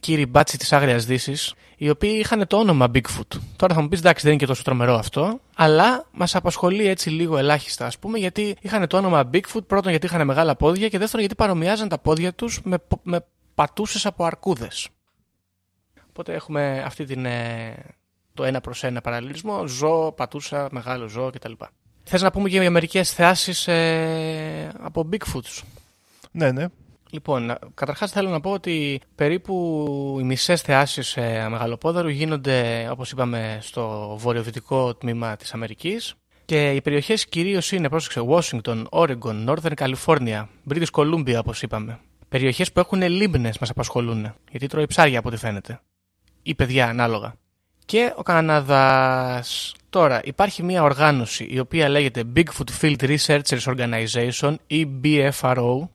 [0.00, 3.38] κύριοι μπάτσι της Άγριας Δύσης, οι οποίοι είχαν το όνομα Bigfoot.
[3.56, 7.10] Τώρα θα μου πεις εντάξει, δεν είναι και τόσο τρομερό αυτό, αλλά μας απασχολεί έτσι
[7.10, 10.98] λίγο ελάχιστα, ας πούμε, γιατί είχαν το όνομα Bigfoot, πρώτον γιατί είχαν μεγάλα πόδια και
[10.98, 13.20] δεύτερον γιατί παρομοιάζαν τα πόδια τους με, με
[13.56, 14.88] πατούσες από αρκούδες.
[16.08, 17.74] Οπότε έχουμε αυτή την, ε,
[18.34, 21.52] το ένα προς ένα παραλληλισμό, ζώο, πατούσα, μεγάλο ζώο κτλ.
[22.02, 25.62] Θες να πούμε και για μερικές θεάσεις ε, από Bigfoots;
[26.30, 26.66] Ναι, ναι.
[27.10, 33.58] Λοιπόν, καταρχάς θέλω να πω ότι περίπου οι μισές θεάσεις ε, μεγαλοπόδαρου γίνονται, όπως είπαμε,
[33.62, 36.14] στο βορειοδυτικό τμήμα της Αμερικής
[36.44, 42.00] και οι περιοχές κυρίως είναι, πρόσεξε, Washington, Oregon, Northern California, British Columbia, όπως είπαμε.
[42.28, 45.80] Περιοχές που έχουν λίμνες μας απασχολούν, γιατί τρώει ψάρια από ό,τι φαίνεται.
[46.42, 47.34] Ή παιδιά, ανάλογα.
[47.84, 49.74] Και ο Καναδάς.
[49.90, 55.88] Τώρα, υπάρχει μια οργάνωση η οποία λέγεται Bigfoot Field Researchers Organization ή BFRO,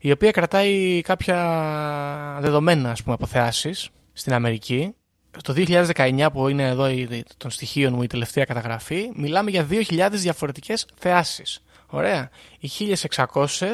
[0.00, 4.94] η οποία κρατάει κάποια δεδομένα ας πούμε, από θεάσεις στην Αμερική.
[5.42, 6.88] Το 2019 που είναι εδώ
[7.36, 11.62] των στοιχείων μου η τελευταία καταγραφή, μιλάμε για 2.000 διαφορετικές θεάσεις.
[11.86, 12.30] Ωραία.
[12.60, 13.66] Οι 1.600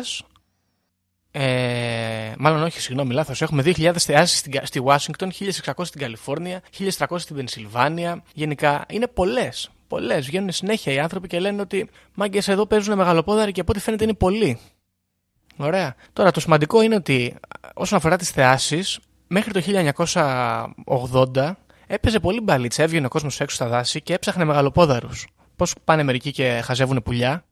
[1.39, 3.43] ε, μάλλον όχι, συγγνώμη, λάθος.
[3.43, 5.29] Έχουμε 2.000 θεάσεις στη, στη Washington,
[5.65, 8.23] 1.600 στην Καλιφόρνια, 1.300 στην Πενσιλβάνια.
[8.35, 9.71] Γενικά είναι πολλές.
[9.89, 10.27] Πολλές.
[10.27, 14.05] Βγαίνουν συνέχεια οι άνθρωποι και λένε ότι μάγκε εδώ παίζουν μεγαλοπόδαροι και από ό,τι φαίνεται
[14.05, 14.59] είναι πολλοί.
[15.57, 15.95] Ωραία.
[16.13, 17.35] Τώρα το σημαντικό είναι ότι
[17.75, 19.63] όσον αφορά τις θεάσεις, μέχρι το
[21.35, 21.53] 1980
[21.87, 22.83] έπαιζε πολύ μπαλίτσα.
[22.83, 25.27] Έβγαινε ο κόσμος έξω στα δάση και έψαχνε μεγαλοπόδαρους.
[25.57, 27.45] Πώς πάνε μερικοί και χαζεύουν πουλιά.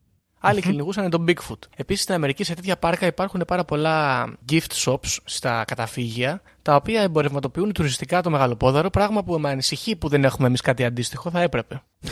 [0.47, 0.69] Άλλοι mm-hmm.
[0.69, 1.59] κυνηγούσαν τον Bigfoot.
[1.77, 7.01] Επίσης στην Αμερική σε τέτοια πάρκα υπάρχουν πάρα πολλά gift shops στα καταφύγια, τα οποία
[7.01, 11.41] εμπορευματοποιούν τουριστικά το μεγαλοπόδαρο, πράγμα που με ανησυχεί που δεν έχουμε εμείς κάτι αντίστοιχο, θα
[11.41, 11.83] έπρεπε.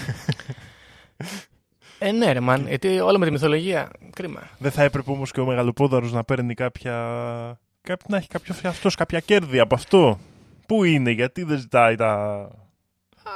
[1.99, 3.91] ε, ναι, ρε, man, γιατί όλα με τη μυθολογία.
[4.15, 4.43] Κρίμα.
[4.59, 6.93] Δεν θα έπρεπε όμως και ο μεγαλοπόδαρος να παίρνει κάποια.
[8.09, 10.19] να έχει κάποιο αυτός κάποια κέρδη από αυτό.
[10.67, 12.49] Πού είναι, γιατί δεν ζητάει τα,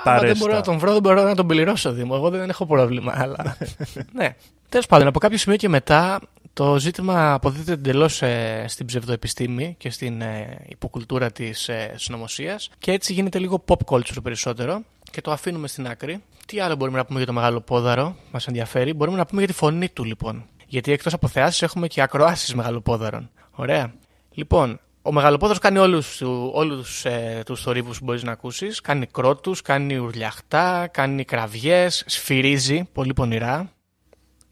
[0.05, 2.14] τα δεν μπορώ να τον βρω, δεν μπορώ να τον πληρώσω, Δήμο.
[2.16, 3.12] Εγώ δεν έχω πρόβλημα.
[3.16, 3.57] Αλλά...
[4.18, 4.37] ναι.
[4.68, 6.20] Τέλος πάντων, από κάποιο σημείο και μετά
[6.53, 12.92] το ζήτημα αποδίδεται εντελώς ε, στην ψευδοεπιστήμη και στην ε, υποκουλτούρα της ε, συνωμοσίας και
[12.92, 16.22] έτσι γίνεται λίγο pop culture περισσότερο και το αφήνουμε στην άκρη.
[16.46, 19.51] Τι άλλο μπορούμε να πούμε για το μεγάλο πόδαρο, μας ενδιαφέρει; Μπορούμε να πούμε για
[19.51, 20.44] τη φωνή του λοιπόν.
[20.66, 23.31] Γιατί εκτός από θεάσεις έχουμε και ακροάσεις μεγαλοπόδαρων.
[23.51, 23.92] Ωραία.
[24.33, 26.21] Λοιπόν, ο μεγαλοπόδαρος κάνει όλους,
[26.53, 28.81] όλους ε, τους θορύβους που μπορείς να ακούσεις.
[28.81, 33.73] Κάνει κρότους, κάνει ουρλιαχτά, κάνει κραυγές, σφυρίζει πολύ πονηρά.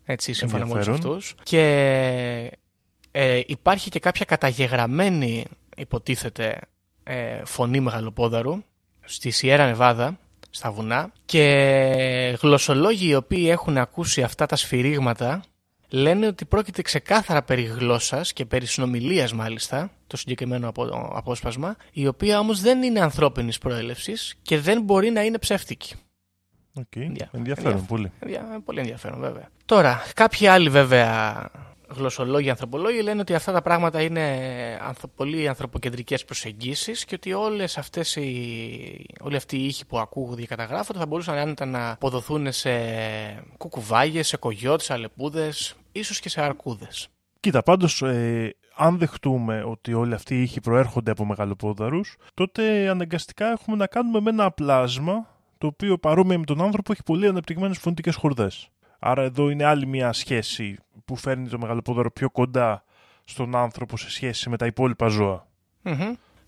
[0.05, 1.35] Έτσι, σύμφωνα με όλους αυτούς.
[1.43, 1.63] Και
[3.11, 5.45] ε, υπάρχει και κάποια καταγεγραμμένη,
[5.77, 6.61] υποτίθεται,
[7.03, 8.63] ε, φωνή μεγαλοπόδαρου
[9.05, 10.19] στη Σιέρα Νεβάδα,
[10.51, 11.13] στα βουνά.
[11.25, 15.45] Και γλωσσολόγοι οι οποίοι έχουν ακούσει αυτά τα σφυρίγματα
[15.89, 20.73] λένε ότι πρόκειται ξεκάθαρα περί γλώσσας και περί συνομιλίας μάλιστα, το συγκεκριμένο
[21.13, 25.95] απόσπασμα, η οποία όμως δεν είναι ανθρώπινης προέλευσης και δεν μπορεί να είναι ψεύτικη.
[26.81, 27.11] Okay.
[27.33, 28.13] Ενδιαφέρον πολύ.
[28.65, 29.49] Πολύ ενδιαφέρον βέβαια.
[29.65, 31.51] Τώρα, κάποιοι άλλοι βέβαια
[31.89, 34.39] γλωσσολόγοι, ανθρωπολόγοι λένε ότι αυτά τα πράγματα είναι
[35.17, 40.47] πολύ ανθρωποκεντρικές προσεγγίσεις και ότι όλες αυτές οι, όλοι αυτοί οι ήχοι που ακούγονται και
[40.47, 42.71] καταγράφονται θα μπορούσαν άνετα να αποδοθούν σε
[43.57, 47.09] κουκουβάγες, σε κογιώτες, αλεπούδες, ίσως και σε αρκούδες.
[47.41, 53.51] Κοίτα, πάντως ε, αν δεχτούμε ότι όλοι αυτοί οι ήχοι προέρχονται από μεγαλοπόδαρους, τότε αναγκαστικά
[53.51, 55.27] έχουμε να κάνουμε με ένα πλάσμα
[55.59, 58.69] το οποίο παρόμοια με τον άνθρωπο έχει πολύ ανεπτυγμένες φωνητικές χορδές.
[58.99, 62.85] Άρα εδώ είναι άλλη μια σχέση που φέρνει το μεγαλοπόδαρο πιο κοντά
[63.25, 65.09] στον άνθρωπο σε σχέση με τα υπόλοιπα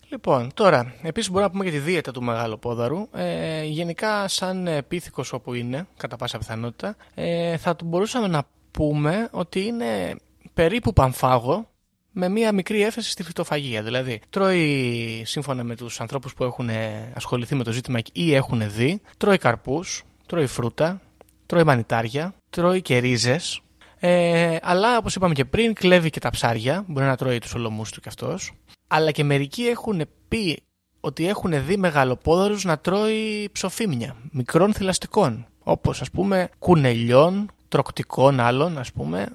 [0.09, 3.07] Λοιπόν, τώρα, επίσης μπορούμε να πούμε για τη δίαιτα του μεγαλοπόδαρου.
[3.13, 9.65] Ε, γενικά, σαν πίθηκος όπου είναι, κατά πάσα πιθανότητα, ε, θα μπορούσαμε να πούμε ότι
[9.65, 10.15] είναι
[10.53, 11.69] περίπου πανφάγο
[12.11, 13.83] με μία μικρή έφεση στη φυτοφαγία.
[13.83, 16.69] Δηλαδή, τρώει, σύμφωνα με τους ανθρώπους που έχουν
[17.13, 21.01] ασχοληθεί με το ζήτημα ή έχουν δει, τρώει καρπούς, τρώει φρούτα,
[21.45, 23.61] τρώει μανιτάρια, τρώει και ρίζες.
[23.99, 26.83] Ε, αλλά όπως είπαμε και πριν, κλέβει και τα ψάρια.
[26.87, 28.51] Μπορεί να τρώει τους ολομούς του κι αυτός.
[28.87, 30.63] Αλλά και μερικοί έχουν πει
[30.99, 35.45] ότι έχουν δει μεγαλοπόδαρους να τρώει ψοφίμια μικρών θηλαστικών.
[35.63, 39.27] Όπως ας πούμε κουνελιών, τροκτικών άλλων ας πούμε,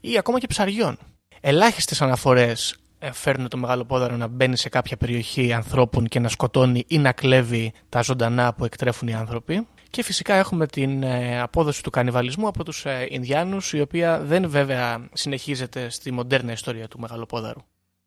[0.00, 0.98] ή ακόμα και ψαριών.
[1.40, 6.84] Ελάχιστες αναφορές ε, φέρνουν το μεγαλοπόδαρο να μπαίνει σε κάποια περιοχή ανθρώπων και να σκοτώνει
[6.86, 9.66] ή να κλέβει τα ζωντανά που εκτρέφουν οι άνθρωποι.
[9.90, 14.48] Και φυσικά έχουμε την ε, απόδοση του κανιβαλισμού από τους ε, Ινδιάνους, η οποία δεν
[14.48, 17.60] βέβαια συνεχίζεται στη μοντέρνα ιστορία του Μεγαλοπόδαρου.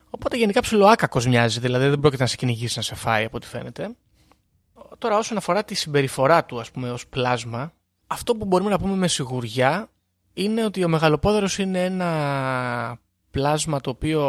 [0.10, 3.48] Οπότε γενικά ψιλοάκακος μοιάζει, δηλαδή δεν πρόκειται να σε κυνηγήσει να σε φάει από ό,τι
[3.48, 3.96] φαίνεται.
[4.98, 7.74] Τώρα όσον αφορά τη συμπεριφορά του ας πούμε ως πλάσμα,
[8.08, 9.90] αυτό που μπορούμε να πούμε με σιγουριά
[10.34, 13.00] είναι ότι ο Μεγαλοπόδαρος είναι ένα
[13.32, 14.24] πλάσμα το οποίο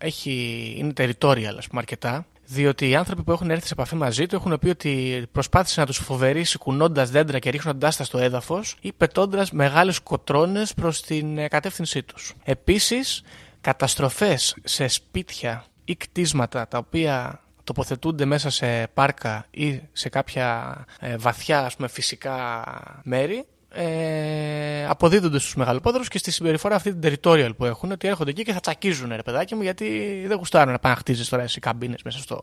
[0.00, 2.26] έχει, είναι territorial, ας πούμε, αρκετά.
[2.52, 5.86] Διότι οι άνθρωποι που έχουν έρθει σε επαφή μαζί του έχουν πει ότι προσπάθησε να
[5.86, 11.38] τους φοβερήσει κουνώντας δέντρα και ρίχνοντάς τα στο έδαφος ή πετώντας μεγάλες κοτρώνες προς την
[11.38, 12.34] ε, κατεύθυνσή τους.
[12.44, 13.22] Επίσης,
[13.60, 21.16] καταστροφές σε σπίτια ή κτίσματα τα οποία τοποθετούνται μέσα σε πάρκα ή σε κάποια ε,
[21.16, 22.64] βαθιά ας πούμε, φυσικά
[23.04, 28.30] μέρη ε, αποδίδονται στους μεγαλοπόδρους και στη συμπεριφορά αυτή την territorial που έχουν ότι έρχονται
[28.30, 29.88] εκεί και θα τσακίζουν ρε παιδάκι μου γιατί
[30.26, 32.42] δεν γουστάρουν να πάνε να χτίζεις τώρα εσύ καμπίνες μέσα στο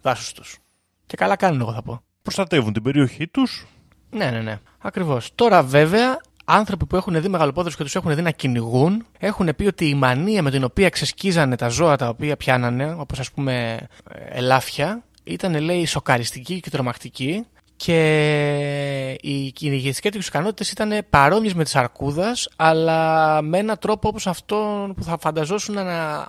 [0.00, 0.58] δάσος τους.
[1.06, 2.02] Και καλά κάνουν εγώ θα πω.
[2.22, 3.66] Προστατεύουν την περιοχή τους.
[4.10, 4.58] Ναι, ναι, ναι.
[4.78, 5.30] Ακριβώς.
[5.34, 9.66] Τώρα βέβαια άνθρωποι που έχουν δει μεγαλοπόδρους και τους έχουν δει να κυνηγούν έχουν πει
[9.66, 13.78] ότι η μανία με την οποία ξεσκίζανε τα ζώα τα οποία πιάνανε όπως ας πούμε
[14.28, 17.46] ελάφια ήταν λέει σοκαριστική και τρομακτική
[17.78, 24.26] και οι κυνηγιστικέ του ικανότητες ήταν παρόμοιες με τη αρκούδας, αλλά με έναν τρόπο όπως
[24.26, 26.26] αυτό που θα φανταζόσουν να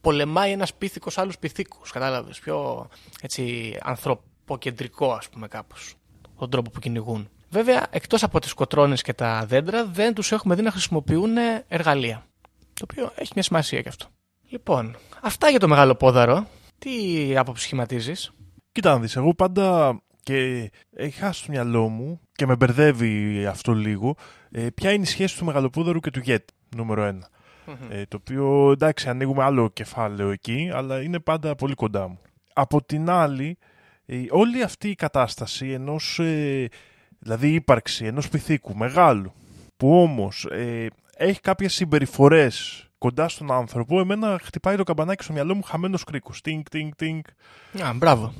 [0.00, 1.78] πολεμάει ένας πίθηκος άλλους πυθίκου.
[1.92, 2.38] Κατάλαβες.
[2.38, 2.88] Πιο
[3.20, 5.94] έτσι ανθρωποκεντρικό, ας πούμε, κάπως.
[6.38, 7.28] Τον τρόπο που κυνηγούν.
[7.50, 11.36] Βέβαια, εκτός από τις κοτρώνες και τα δέντρα, δεν τους έχουμε δει να χρησιμοποιούν
[11.68, 12.26] εργαλεία.
[12.74, 14.06] Το οποίο έχει μια σημασία και αυτό.
[14.48, 16.46] Λοιπόν, αυτά για το μεγάλο πόδαρο.
[16.78, 16.92] Τι
[17.36, 18.32] άποψη σχηματίζεις;
[18.72, 23.72] Κοίτα να δεις, εγώ πάντα και έχει χάσει στο μυαλό μου και με μπερδεύει αυτό
[23.72, 24.16] λίγο
[24.50, 27.18] ε, ποια είναι η σχέση του Μεγαλοπούδαρου και του Γέτ, νούμερο
[27.88, 32.18] Ε, το οποίο εντάξει ανοίγουμε άλλο κεφάλαιο εκεί, αλλά είναι πάντα πολύ κοντά μου.
[32.52, 33.58] Από την άλλη,
[34.06, 36.68] ε, όλη αυτή η κατάσταση ενός, ε,
[37.18, 39.32] δηλαδή η ύπαρξη ενός πυθίκου μεγάλου,
[39.76, 40.86] που όμως ε,
[41.16, 46.40] έχει κάποιες συμπεριφορές κοντά στον άνθρωπο, εμένα χτυπάει το καμπανάκι στο μυαλό μου χαμένος κρίκος.
[46.40, 47.26] Τίνκ, τίνκ, τίνκ.
[47.82, 48.32] Α, μπράβο.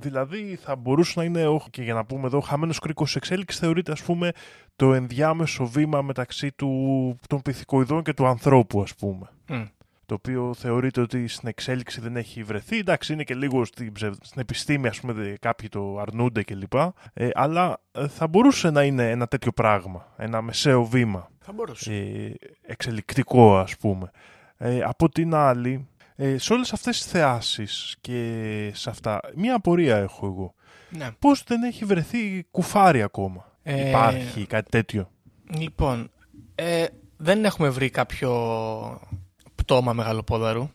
[0.00, 3.92] Δηλαδή θα μπορούσε να είναι, όχι και για να πούμε εδώ, χαμένος κρίκος εξέλιξης θεωρείται
[3.92, 4.30] ας πούμε
[4.76, 9.28] το ενδιάμεσο βήμα μεταξύ του, των πυθικοειδών και του ανθρώπου ας πούμε.
[10.06, 12.78] Το οποίο θεωρείται ότι στην εξέλιξη δεν έχει βρεθεί.
[12.78, 16.74] Εντάξει, είναι και λίγο στην, στην επιστήμη, ας πούμε, κάποιοι το αρνούνται κλπ.
[17.14, 20.14] Ε, αλλά ε, θα μπορούσε να είναι ένα τέτοιο πράγμα.
[20.16, 21.28] Ένα μεσαίο βήμα.
[21.38, 21.92] Θα μπορούσε.
[21.92, 22.32] Ε,
[22.62, 24.10] εξελικτικό, ας πούμε.
[24.56, 25.88] Ε, από την άλλη,
[26.20, 30.54] ε, σε όλες αυτές τις θεάσεις και σε αυτά, μία απορία έχω εγώ.
[30.90, 31.10] Ναι.
[31.18, 35.10] Πώς δεν έχει βρεθεί κουφάρι ακόμα; Ε, Υπάρχει κάτι τέτοιο;
[35.58, 36.10] Λοιπόν,
[36.54, 38.30] ε, δεν έχουμε βρει κάποιο
[39.54, 40.68] πτώμα μεγαλοπόδαρου.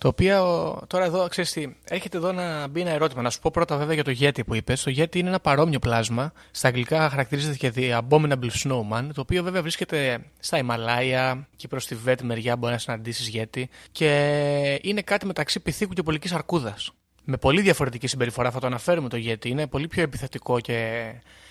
[0.00, 0.42] Το οποίο
[0.86, 3.22] τώρα εδώ, ξέρεις τι, έρχεται εδώ να μπει ένα ερώτημα.
[3.22, 4.82] Να σου πω πρώτα βέβαια για το Yeti που είπες.
[4.82, 6.32] Το Yeti είναι ένα παρόμοιο πλάσμα.
[6.50, 11.86] Στα αγγλικά χαρακτηρίζεται και The Abominable Snowman, το οποίο βέβαια βρίσκεται στα Ιμαλάια και προς
[11.86, 13.62] τη Βέτ μεριά μπορεί να συναντήσεις Yeti.
[13.92, 16.90] Και είναι κάτι μεταξύ πυθίκου και πολικής αρκούδας.
[17.24, 19.46] Με πολύ διαφορετική συμπεριφορά θα το αναφέρουμε το Yeti.
[19.46, 21.00] Είναι πολύ πιο επιθετικό και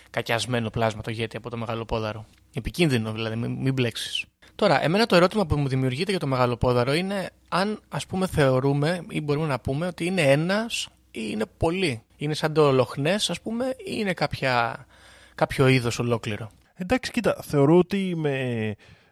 [0.09, 2.25] κακιασμένο πλάσμα το Yeti από το μεγαλοπόδαρο.
[2.53, 4.25] Επικίνδυνο δηλαδή, μην, μην μπλέξεις.
[4.59, 9.01] Τώρα, εμένα το ερώτημα που μου δημιουργείται για το μεγαλοπόδαρο είναι αν ας πούμε θεωρούμε
[9.09, 12.01] ή μπορούμε να πούμε ότι είναι ένας ή είναι πολλοί.
[12.17, 14.85] Είναι σαν το λοχνές ας πούμε ή είναι κάποια,
[15.35, 16.49] κάποιο είδος ολόκληρο.
[16.75, 18.33] Εντάξει, κοίτα, θεωρώ ότι με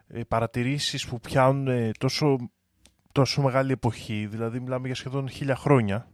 [0.07, 2.49] ε, παρατηρήσεις που πιάνουν ε, τόσο,
[3.11, 6.07] τόσο μεγάλη εποχή, δηλαδή μιλάμε για σχεδόν χίλια χρόνια,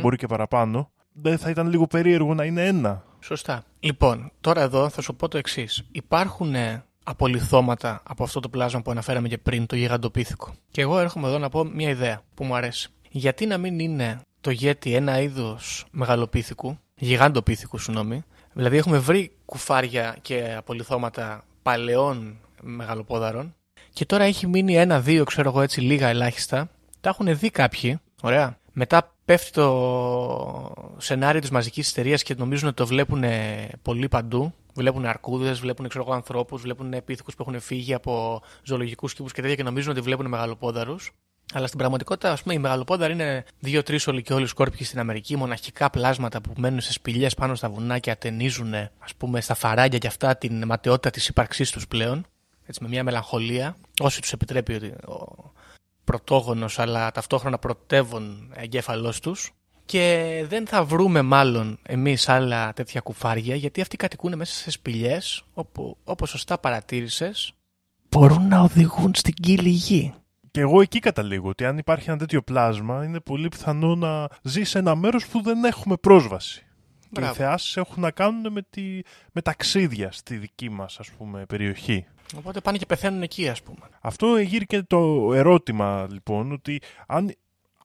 [0.00, 3.04] μπορεί και παραπάνω, δεν θα ήταν λίγο περίεργο να είναι ένα.
[3.20, 3.64] Σωστά.
[3.80, 5.84] Λοιπόν, τώρα εδώ θα σου πω το εξής.
[5.92, 10.54] Υπάρχουν ε, απολυθώματα από αυτό το πλάσμα που αναφέραμε και πριν, το γιγαντοπίθηκο.
[10.70, 12.88] Και εγώ έρχομαι εδώ να πω μια ιδέα που μου αρέσει.
[13.10, 18.22] Γιατί να μην είναι το γέτι ένα είδος μεγαλοπίθηκου, γιγαντοπίθηκου, συγγνώμη.
[18.52, 23.54] Δηλαδή έχουμε βρει κουφάρια και απολυθώματα παλαιών μεγαλοπόδαρων
[23.92, 26.68] και τώρα έχει μείνει ένα-δύο, ξέρω εγώ έτσι, λίγα ελάχιστα.
[27.00, 28.58] Τα έχουν δει κάποιοι, ωραία.
[28.72, 33.24] Μετά πέφτει το σενάριο της μαζικής ιστερίας και νομίζουν ότι το βλέπουν
[33.82, 39.40] πολύ παντού Βλέπουν αρκούδες, βλέπουν ανθρώπους, βλέπουν επίθηκους που έχουν φύγει από ζωολογικούς κήπους και
[39.40, 41.12] τέτοια και νομίζουν ότι βλέπουν μεγαλοπόδαρους.
[41.52, 45.36] Αλλά στην πραγματικότητα, ας πούμε, οι μεγαλοπόδαροι είναι δύο-τρεις όλοι και όλοι σκόρπιοι στην Αμερική,
[45.36, 49.98] μοναχικά πλάσματα που μένουν σε σπηλιές πάνω στα βουνά και ατενίζουν, ας πούμε, στα φαράγγια
[49.98, 52.26] και αυτά την ματαιότητα της ύπαρξής τους πλέον.
[52.66, 54.74] Έτσι, με μια μελαγχολία, όσοι τους επιτρέπει
[55.06, 55.50] ο
[56.10, 59.52] πρωτόγονος, αλλά ταυτόχρονα πρωτεύων εγκέφαλός τους.
[59.84, 65.44] Και δεν θα βρούμε μάλλον εμείς άλλα τέτοια κουφάρια γιατί αυτοί κατοικούν μέσα σε σπηλιές
[65.52, 67.52] όπου όπως σωστά παρατήρησες
[68.08, 70.14] μπορούν να οδηγούν στην κύλη γη.
[70.50, 74.64] Και εγώ εκεί καταλήγω ότι αν υπάρχει ένα τέτοιο πλάσμα είναι πολύ πιθανό να ζει
[74.64, 76.64] σε ένα μέρος που δεν έχουμε πρόσβαση.
[77.12, 79.00] Και οι θεάσεις έχουν να κάνουν με, τη,
[79.32, 82.06] με ταξίδια στη δική μας ας πούμε περιοχή.
[82.36, 83.88] Οπότε πάνε και πεθαίνουν εκεί ας πούμε.
[84.00, 87.34] Αυτό γύρει και το ερώτημα λοιπόν ότι αν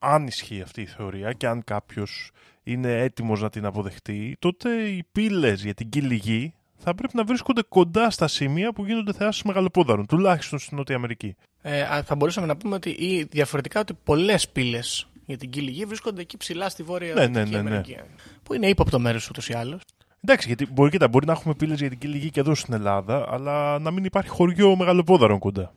[0.00, 2.30] αν ισχύει αυτή η θεωρία και αν κάποιος
[2.62, 7.24] είναι έτοιμος να την αποδεχτεί, τότε οι πύλες για την κύλη γη θα πρέπει να
[7.24, 11.36] βρίσκονται κοντά στα σημεία που γίνονται θεάσεις μεγαλοπόδαρων, τουλάχιστον στην Νότια Αμερική.
[11.62, 15.70] Ε, α, θα μπορούσαμε να πούμε ότι ή διαφορετικά ότι πολλές πύλες για την κύλη
[15.70, 17.68] γη βρίσκονται εκεί ψηλά στη Βόρεια Ναι, Δυτική ναι, ναι, ναι.
[17.68, 17.96] Αμερική.
[18.42, 19.80] Που είναι ύποπτο μέρος ούτως ή άλλως.
[20.28, 22.74] Εντάξει, γιατί μπορεί, κοίτα, μπορεί να έχουμε πύλες για την κοίλη γη και εδώ στην
[22.74, 25.72] Ελλάδα, αλλά να μην υπάρχει χωριό μεγαλοπόδαρων κοντά.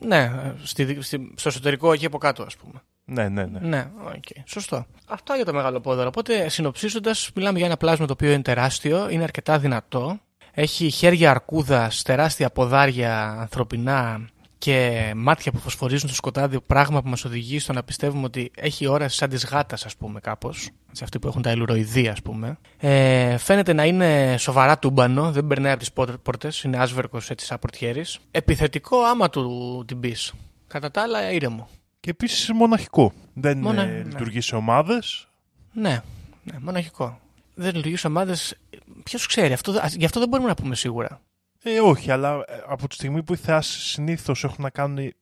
[0.00, 2.82] Ναι, ε, στη, στη, στο εσωτερικό εκεί από κάτω, ας πούμε.
[3.04, 3.58] Ναι, ναι, ναι.
[3.58, 4.44] Ναι, οκ.
[4.44, 4.86] Σωστό.
[5.08, 6.08] Αυτά για το μεγαλοπόδαρο.
[6.08, 10.18] Οπότε, συνοψίζοντας, μιλάμε για ένα πλάσμα το οποίο είναι τεράστιο, είναι αρκετά δυνατό.
[10.52, 14.28] Έχει χέρια αρκούδας, τεράστια ποδάρια ανθρωπινά
[14.64, 18.86] και μάτια που φωσφορίζουν στο σκοτάδι, πράγμα που μας οδηγεί στο να πιστεύουμε ότι έχει
[18.86, 20.68] όραση σαν της γάτας, ας πούμε, κάπως.
[20.92, 22.58] Σε αυτοί που έχουν τα αιλουροειδή, ας πούμε.
[22.78, 27.58] Ε, φαίνεται να είναι σοβαρά τούμπανο, δεν περνάει από τις πόρτες, είναι άσβερκος έτσι σαν
[27.58, 28.18] πορτιέρης.
[28.30, 30.32] Επιθετικό άμα του την πεις.
[30.66, 31.68] Κατά τα άλλα, ήρεμο.
[32.00, 33.12] Και επίσης μοναχικό.
[33.34, 34.02] Δεν Μονα- ε, ναι.
[34.02, 35.28] λειτουργείς σε ομάδες.
[35.72, 36.02] Ναι,
[36.44, 37.18] ναι, μοναχικό.
[37.54, 38.56] Δεν λειτουργείς σε ομάδες.
[39.02, 41.20] Ποιος ξέρει, αυτό, δεν- ας- γι' αυτό δεν μπορούμε να πούμε σίγουρα.
[41.66, 45.12] Ε, όχι, αλλά ε, από τη στιγμή που οι θεάσεις συνήθως έχουν να κάνουν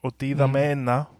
[0.00, 0.70] ότι είδαμε Μμ.
[0.70, 1.10] ένα.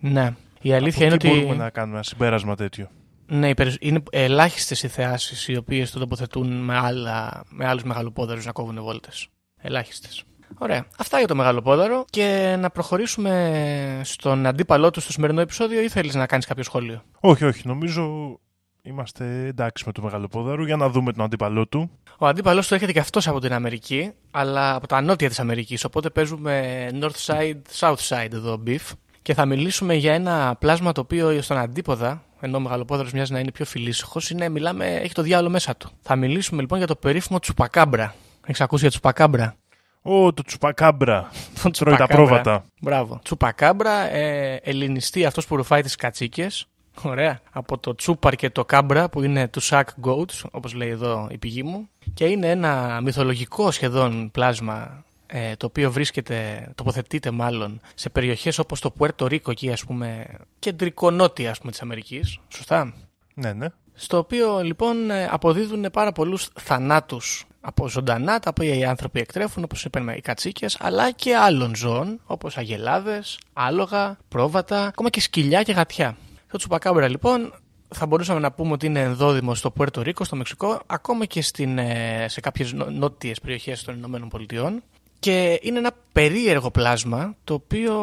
[0.00, 0.34] Ναι.
[0.60, 1.36] Η αλήθεια από είναι εκεί ότι.
[1.44, 2.88] μπορούμε να κάνουμε ένα συμπέρασμα τέτοιο.
[3.26, 7.82] Ναι, οι περισ- είναι ελάχιστες οι θεάσεις οι οποίες το τοποθετούν με, άλλα, με άλλους
[7.82, 9.28] μεγαλοπόδαρους να κόβουν βόλτες.
[9.56, 10.24] Ελάχιστες.
[10.58, 10.86] Ωραία.
[10.98, 12.04] Αυτά για το μεγαλοπόδαρο.
[12.10, 17.02] Και να προχωρήσουμε στον αντίπαλό του στο σημερινό επεισόδιο, ή θέλεις να κάνεις κάποιο σχόλιο;
[17.20, 18.36] Όχι, όχι, νομίζω
[18.82, 21.90] είμαστε εντάξει με το μεγαλοπόδαρο για να δούμε τον αντίπαλό του.
[22.20, 25.84] Ο αντίπαλο του έρχεται και αυτός από την Αμερική, αλλά από τα νότια της Αμερικής.
[25.84, 28.92] Οπότε παίζουμε north side, south side εδώ, beef.
[29.22, 33.38] Και θα μιλήσουμε για ένα πλάσμα το οποίο στον αντίποδα, ενώ ο μεγαλοπόδαρο μοιάζει να
[33.38, 35.90] είναι πιο φιλήσυχος, είναι, μιλάμε, έχει το διάλογο μέσα του.
[36.02, 38.14] Θα μιλήσουμε λοιπόν για το περίφημο τσουπακάμπρα.
[38.46, 39.56] Έχεις ακούσει για τσουπακάμπρα;
[40.02, 41.28] Ω, το τσουπακάμπρα.
[41.62, 42.06] Το Τρώει τα τσουπακάμπρα.
[42.16, 42.64] πρόβατα.
[42.80, 43.20] Μπράβο.
[43.22, 46.66] Τσουπακάμπρα, ε, ελληνιστή αυτός που ρουφάει τις κατσίκες.
[47.02, 47.40] Ωραία.
[47.50, 51.38] Από το τσούπαρ και το κάμπρα που είναι του sack goats, όπως λέει εδώ η
[51.38, 51.88] πηγή μου.
[52.14, 58.80] Και είναι ένα μυθολογικό σχεδόν πλάσμα ε, το οποίο βρίσκεται, τοποθετείται μάλλον σε περιοχές όπως
[58.80, 60.26] το Πουέρτο Ρίκο εκεί ας πούμε
[60.58, 62.38] κεντρικό-νότια ας πούμε της Αμερικής.
[62.48, 62.94] Σωστά;
[63.34, 63.66] Ναι, ναι.
[63.94, 69.64] Στο οποίο λοιπόν ε, αποδίδουν πάρα πολλούς θανάτους από ζωντανά τα οποία οι άνθρωποι εκτρέφουν
[69.64, 75.62] όπως είπαμε οι κατσίκες αλλά και άλλων ζώων όπως αγελάδες, άλογα, πρόβατα, ακόμα και σκυλιά
[75.62, 76.16] και γατιά.
[76.50, 77.54] Το τσουπακάμπρα λοιπόν
[77.88, 81.78] θα μπορούσαμε να πούμε ότι είναι ενδόδημο στο Πουέρτο Ρίκο, στο Μεξικό, ακόμα και στην,
[81.78, 84.82] ε, σε κάποιες νο- νότιες περιοχές των Ηνωμένων Πολιτειών.
[85.18, 87.94] Και είναι ένα περίεργο πλάσμα το οποίο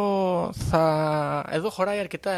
[0.69, 1.45] θα...
[1.49, 2.31] εδώ χωράει αρκετά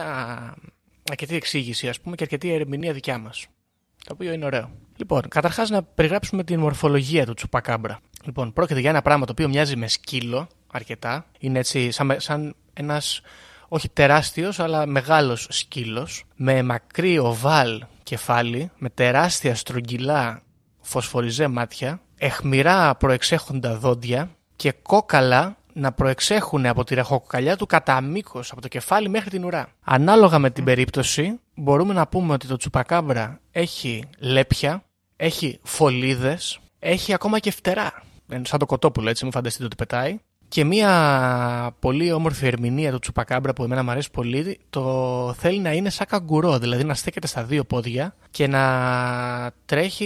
[1.09, 3.47] αρκετή εξήγηση ας πούμε και αρκετή ερμηνεία δικιά μας.
[4.05, 4.71] Το οποίο είναι ωραίο.
[4.97, 7.99] Λοιπόν, καταρχάς να περιγράψουμε την μορφολογία του τσουπακάμπρα.
[8.23, 11.25] Λοιπόν, πρόκειται για ένα πράγμα το οποίο μοιάζει με σκύλο αρκετά.
[11.39, 13.21] Είναι έτσι σαν, σαν ένας
[13.67, 16.23] όχι τεράστιος, αλλά μεγάλος σκύλος.
[16.35, 20.41] Με μακρύ οβάλ κεφάλι, με τεράστια στρογγυλά
[20.81, 28.51] φωσφοριζέ μάτια, εχμηρά προεξέχοντα δόντια και κόκαλα να προεξέχουν από τη ραχοκοκαλιά του κατά μήκος
[28.51, 29.67] από το κεφάλι μέχρι την ουρά.
[29.83, 34.83] Ανάλογα με την περίπτωση, μπορούμε να πούμε ότι το τσουπακάμπρα έχει λέπια,
[35.15, 38.03] έχει φωλίδες, έχει ακόμα και φτερά.
[38.33, 40.19] Είναι σαν το κοτόπουλο, έτσι, μην φανταστείτε ότι πετάει.
[40.47, 45.71] Και μία πολύ όμορφη ερμηνεία του τσουπακάμπρα που εμένα μου αρέσει πολύ, το θέλει να
[45.71, 50.05] είναι σαν καγκουρό, δηλαδή να στέκεται στα δύο πόδια και να τρέχει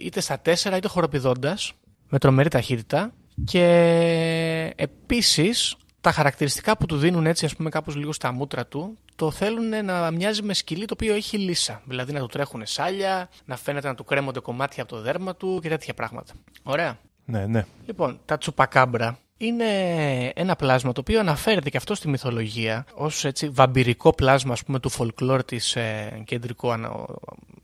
[0.00, 1.72] είτε στα τέσσερα είτε χοροπηδώντας
[2.08, 3.12] με τρομερή ταχύτητα
[3.44, 3.64] και
[4.76, 9.30] επίσης τα χαρακτηριστικά που του δίνουν έτσι ας πούμε κάπως λίγο στα μούτρα του το
[9.30, 11.82] θέλουν να μοιάζει με σκυλί το οποίο έχει λύσα.
[11.84, 15.58] Δηλαδή να του τρέχουν σάλια, να φαίνεται να του κρέμονται κομμάτια από το δέρμα του
[15.62, 16.32] και τέτοια πράγματα.
[16.62, 16.98] Ωραία.
[17.24, 17.66] Ναι, ναι.
[17.86, 19.66] Λοιπόν, τα τσουπακάμπρα είναι
[20.34, 24.80] ένα πλάσμα το οποίο αναφέρεται και αυτό στη μυθολογία ως έτσι βαμπυρικό πλάσμα ας πούμε
[24.80, 27.06] του folklore της ε, κεντρικού ανα-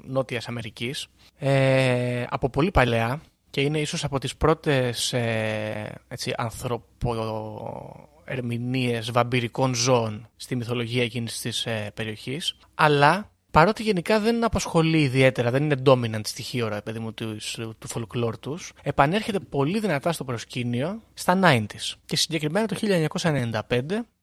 [0.05, 1.07] νότιας Αμερικής.
[1.39, 10.29] Ε, από πολύ παλαιά και είναι ίσως από τις πρώτες ε, έτσι, ανθρωποερμηνείες βαμπυρικών ζώων
[10.37, 16.27] στη μυθολογία εκείνης της ε, περιοχής αλλά παρότι γενικά δεν απασχολεί ιδιαίτερα, δεν είναι dominant
[16.27, 21.95] στοιχείο ρε παιδί μου τους, του folklore τους, επανέρχεται πολύ δυνατά στο προσκήνιο στα 90s
[22.05, 22.77] και συγκεκριμένα το
[23.13, 23.61] 1995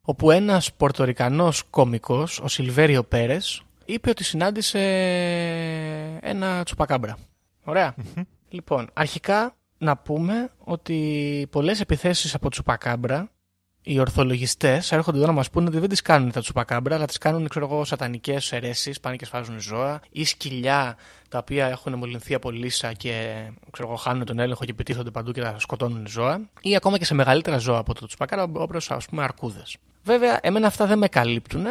[0.01, 4.79] όπου ένας πορτορικανός κόμικος, ο Σιλβέριο Πέρες, είπε ότι συνάντησε
[6.21, 7.17] ένα τσουπακάμπρα.
[7.63, 7.95] Ωραία.
[8.49, 13.29] Λοιπόν, αρχικά να πούμε ότι πολλές επιθέσεις από τσουπακάμπρα
[13.87, 17.17] οι ορθολογιστές έρχονται εδώ να μας πούνε ότι δεν τις κάνουν τα τσουπακάμπρα, αλλά τις
[17.17, 20.97] κάνουν ξέρω εγώ, σατανικές αιρέσεις, πάνε και σφάζουν ζώα, ή σκυλιά
[21.29, 23.35] τα οποία έχουν μολυνθεί από λύσα και
[23.71, 27.05] ξέρω εγώ, χάνουν τον έλεγχο και επιτίθονται παντού και τα σκοτώνουν ζώα, ή ακόμα και
[27.05, 29.77] σε μεγαλύτερα ζώα από το τσουπακάμπρα, όπως ας πούμε αρκούδες.
[30.03, 31.65] Βέβαια, εμένα αυτά δεν με καλύπτουν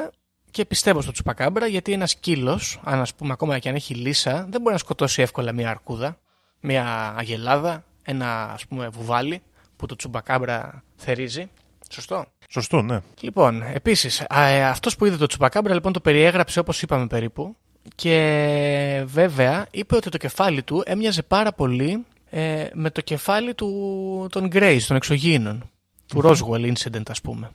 [0.50, 4.46] και πιστεύω στο τσουπακάμπρα γιατί ένας σκύλος, αν ας πούμε ακόμα και αν έχει λύσα,
[4.50, 6.18] δεν μπορεί να σκοτώσει εύκολα μια αρκούδα,
[6.60, 9.42] μια αγελάδα ένα ας πούμε βουβάλι
[9.76, 11.50] που το τσουμπακάμπρα θερίζει.
[11.94, 12.24] Σωστό.
[12.48, 13.00] Σωστό, ναι.
[13.20, 14.26] Λοιπόν, επίσης,
[14.70, 17.56] αυτός που είδε το Τσουπακάμπρα λοιπόν το περιέγραψε όπως είπαμε περίπου.
[17.94, 24.26] Και βέβαια είπε ότι το κεφάλι του έμοιαζε πάρα πολύ ε, με το κεφάλι του,
[24.30, 25.70] των Grace, των εξωγήινων.
[26.06, 27.50] Του Roswell Incident, ας πούμε.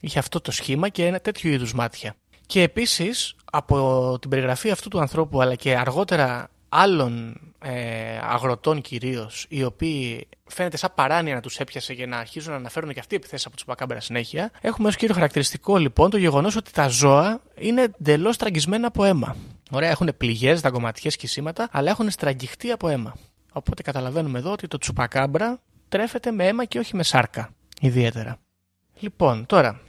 [0.00, 2.14] Είχε αυτό το σχήμα και ένα τέτοιο είδους μάτια.
[2.46, 9.46] Και επίσης, από την περιγραφή αυτού του ανθρώπου, αλλά και αργότερα άλλων ε, αγροτών κυρίως,
[9.48, 13.16] οι οποίοι φαίνεται σαν παράνοια να τους έπιασε για να αρχίζουν να αναφέρουν και αυτοί
[13.16, 14.50] επιθέσεις από του Πακάμπερα συνέχεια.
[14.60, 19.36] Έχουμε ως κύριο χαρακτηριστικό λοιπόν το γεγονός ότι τα ζώα είναι εντελώς τραγισμένα από αίμα.
[19.70, 23.14] Ωραία, έχουν πληγές, δαγκωματιές κυσίματα, αλλά έχουν στραγγιχτεί από αίμα.
[23.52, 27.50] Οπότε καταλαβαίνουμε εδώ ότι το τσουπακάμπρα τρέφεται με αίμα και όχι με σάρκα.
[27.80, 28.36] Ιδιαίτερα.
[28.98, 29.80] Λοιπόν, τώρα,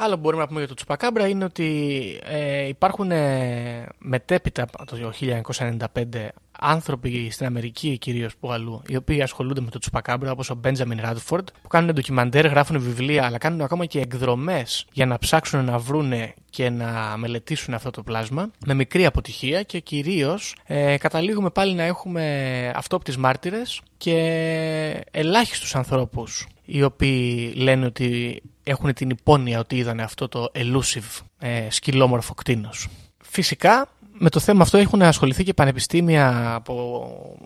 [0.00, 5.12] Άλλο που μπορούμε να πούμε για το Τσουπακάμπρα είναι ότι ε, υπάρχουν ε, μετέπειτα το
[5.20, 6.28] 1995
[6.58, 11.00] άνθρωποι στην Αμερική κυρίως που αλλού οι οποίοι ασχολούνται με το Τσουπακάμπρα όπως ο Μπέντζαμιν
[11.00, 15.78] Ράντφορντ που κάνουν ντοκιμαντέρ, γράφουν βιβλία αλλά κάνουν ακόμα και εκδρομές για να ψάξουν να
[15.78, 21.74] βρούνε και να μελετήσουν αυτό το πλάσμα με μικρή αποτυχία και κυρίως ε, καταλήγουμε πάλι
[21.74, 29.76] να έχουμε αυτόπτες μάρτυρες και ελάχιστους ανθρώπους οι οποίοι λένε ότι έχουν την υπόνοια ότι
[29.76, 32.88] είδαν αυτό το elusive ε, σκυλόμορφο κτίνος.
[33.22, 33.88] Φυσικά
[34.18, 37.04] με το θέμα αυτό έχουν ασχοληθεί και πανεπιστήμια που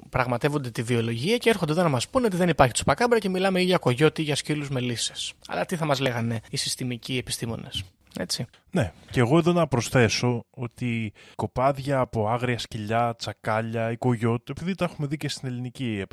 [0.08, 3.60] πραγματεύονται τη βιολογία και έρχονται εδώ να μας πούνε ότι δεν υπάρχει τσουπακάμπρα και μιλάμε
[3.60, 5.12] ή για κογιώτη ή για σκύλους μελίσσε.
[5.48, 7.84] Αλλά τι θα μας λέγανε οι συστημικοί επιστήμονες.
[8.18, 14.74] Έτσι; Ναι, και εγώ εδώ να προσθέσω ότι κοπάδια από άγρια σκυλιά, τσακάλια, οικογιώτη, επειδή
[14.74, 16.04] τα έχουμε δει και στην ελληνική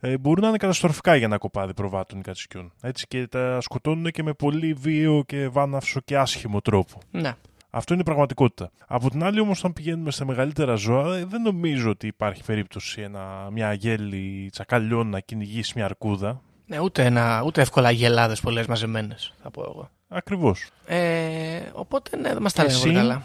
[0.00, 2.72] ε, μπορούν να είναι καταστροφικά για ένα κοπάδι προβάτων ή κατσικιών.
[2.80, 6.98] Έτσι και τα σκοτώνουν και με πολύ βίαιο και βάναυσο και άσχημο τρόπο.
[7.10, 7.34] Ναι.
[7.76, 8.70] Αυτό είναι η πραγματικότητα.
[8.86, 13.00] Από την άλλη, όμως, όταν πηγαίνουμε σε μεγαλύτερα ζώα, ε, δεν νομίζω ότι υπάρχει περίπτωση
[13.00, 16.40] ένα, μια αγέλη τσακαλιών να κυνηγήσει μια αρκούδα.
[16.66, 19.90] Ναι, ούτε, ένα, ούτε εύκολα γελάδες πολλές μαζεμένες, θα πω εγώ.
[20.08, 20.68] Ακριβώς.
[20.86, 23.22] Ε, οπότε ναι, δεν μας τα λένε πολύ καλά.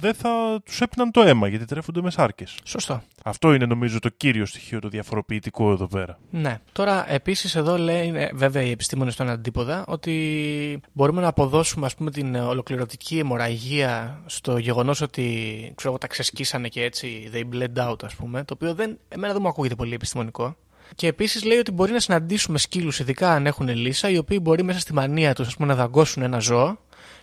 [0.00, 2.54] Δεν θα τους έπιναν το αίμα γιατί τρέφονται με σάρκες.
[2.64, 3.02] Σωστό.
[3.24, 6.18] Αυτό είναι νομίζω το κύριο στοιχείο, το διαφοροποιητικό εδώ πέρα.
[6.30, 6.58] Ναι.
[6.72, 11.94] Τώρα, επίσης, εδώ λέει, ε, βέβαια, οι επιστήμονες στον αντίποδα, ότι μπορούμε να αποδώσουμε ας
[11.94, 18.04] πούμε, την ολοκληρωτική αιμορραγία στο γεγονός ότι ξέρω, τα ξεσκίσανε και έτσι, they bled out,
[18.04, 18.44] ας πούμε.
[18.44, 20.56] Το οποίο δεν, εμένα δεν μου ακούγεται πολύ επιστημονικό.
[20.94, 24.62] Και επίσης λέει ότι μπορεί να συναντήσουμε σκύλους, ειδικά αν έχουν λύσα, οι οποίοι μπορεί
[24.62, 26.78] μέσα στη μανία τους να δαγκώσουν ένα ζώο,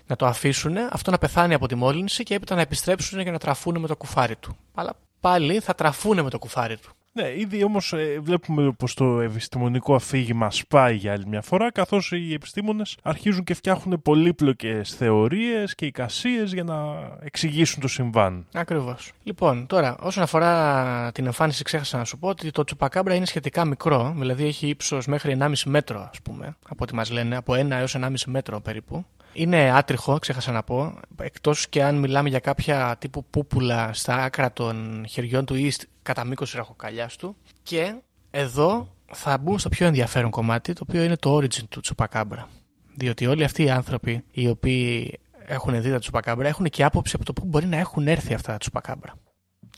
[0.07, 3.37] να το αφήσουν, αυτό να πεθάνει από τη μόλυνση και έπειτα να επιστρέψουν και να
[3.37, 4.57] τραφούν με το κουφάρι του.
[4.73, 6.89] Αλλά πάλι θα τραφούν με το κουφάρι του.
[7.17, 12.11] Ναι, ήδη όμως ε, βλέπουμε πως το επιστημονικό αφήγημα σπάει για άλλη μια φορά, καθώς
[12.11, 16.75] οι επιστήμονες αρχίζουν και φτιάχνουν πολύπλοκες θεωρίες και εικασίες για να
[17.21, 18.45] εξηγήσουν το συμβάν.
[18.53, 19.11] Ακριβώς.
[19.23, 23.65] Λοιπόν, τώρα, όσον αφορά την εμφάνιση, ξέχασα να σου πω ότι το τσουπακάμπρα είναι σχετικά
[23.65, 27.69] μικρό, δηλαδή έχει ύψος μέχρι 1,5 μέτρο, ας πούμε, από ό,τι μας λένε, από 1
[27.69, 29.05] έως 1,5 μέτρο περίπου.
[29.37, 34.53] Είναι άτριχο, ξέχασα να πω, εκτός και αν μιλάμε για κάποια τύπου πούπουλα στα άκρα
[34.53, 37.35] των χεριών του ή κατά μήκος ραχοκαλιάς του.
[37.63, 37.95] Και
[38.31, 42.47] εδώ θα μπούμε στο πιο ενδιαφέρον κομμάτι, το οποίο είναι το origin του Τσουπακάμπρα.
[42.95, 47.25] Διότι όλοι αυτοί οι άνθρωποι οι οποίοι έχουν δει τα Τσουπακάμπρα έχουν και άποψη από
[47.25, 49.13] το πού μπορεί να έχουν έρθει αυτά τα Τσουπακάμπρα.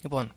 [0.01, 0.31] Λοιπόν,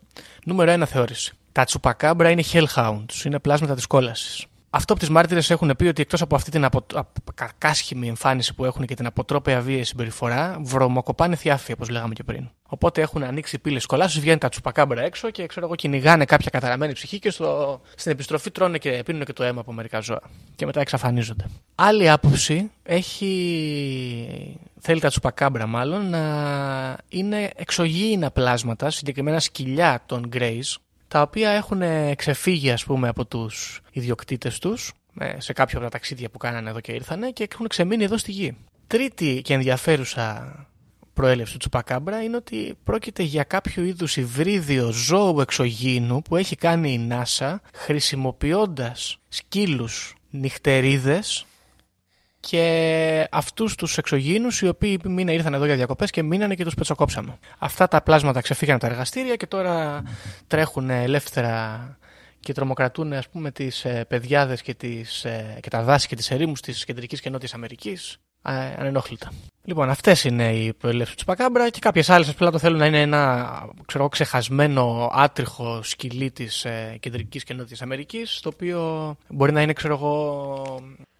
[0.45, 1.33] νούμερο ένα θεώρηση.
[1.51, 4.45] Τα Τσουπακάμπρα είναι hellhounds, είναι πλάσματα της κόλασης.
[4.73, 6.85] Αυτό από τις μάρτυρες έχουν πει ότι εκτός από αυτή την απο...
[7.33, 12.49] κακάσχημη εμφάνιση που έχουν και την αποτρόπαια βία συμπεριφορά, βρωμοκοπάνε θιάφη, όπως λέγαμε και πριν.
[12.67, 16.93] Οπότε έχουν ανοίξει πύλες κολάσου, βγαίνει τα τσουπακάμπρα έξω και ξέρω εγώ κυνηγάνε κάποια καταραμένη
[16.93, 17.81] ψυχή και στο...
[17.95, 20.21] στην επιστροφή τρώνε και πίνουν και το αίμα από μερικά ζώα.
[20.55, 21.45] Και μετά εξαφανίζονται.
[21.75, 24.59] Άλλη άποψη έχει.
[24.79, 30.75] Θέλει τα τσουπακάμπρα μάλλον να είναι εξωγήινα πλάσματα, συγκεκριμένα σκυλιά των Grays,
[31.11, 31.81] τα οποία έχουν
[32.15, 36.69] ξεφύγει ας πούμε από τους ιδιοκτήτες τους ε, σε κάποια από τα ταξίδια που κάνανε
[36.69, 38.57] εδώ και ήρθανε και έχουν ξεμείνει εδώ στη γη.
[38.87, 40.55] Τρίτη και ενδιαφέρουσα
[41.13, 46.93] προέλευση του Τσουπακάμπρα είναι ότι πρόκειται για κάποιο είδους υβρίδιο ζώου εξωγήινου που έχει κάνει
[46.93, 51.45] η NASA χρησιμοποιώντας σκύλους νυχτερίδες
[52.41, 56.73] και αυτούς τους εξωγήνου οι οποίοι μήνα ήρθαν εδώ για διακοπές και μείνανε και τους
[56.73, 57.37] πετσοκόψαμε.
[57.57, 60.03] Αυτά τα πλάσματα ξεφύγαν από τα εργαστήρια και τώρα
[60.47, 61.97] τρέχουν ελεύθερα
[62.39, 66.31] και τρομοκρατούν ας πούμε τις ε, παιδιάδες και, τις, ε, και τα δάση και τις
[66.31, 69.31] ερήμους της Κεντρικής και Νότιας Αμερικής ε, ανενόχλητα.
[69.63, 73.01] Λοιπόν, αυτές είναι οι προελεύσεις του Πακάμπρα και κάποιες άλλες απλά το θέλουν να είναι
[73.01, 73.49] ένα
[73.85, 79.73] ξέρω, ξεχασμένο άτριχο σκυλί της ε, Κεντρικής και Νότιας Αμερικής, το οποίο μπορεί να είναι,
[79.73, 79.97] ξέρω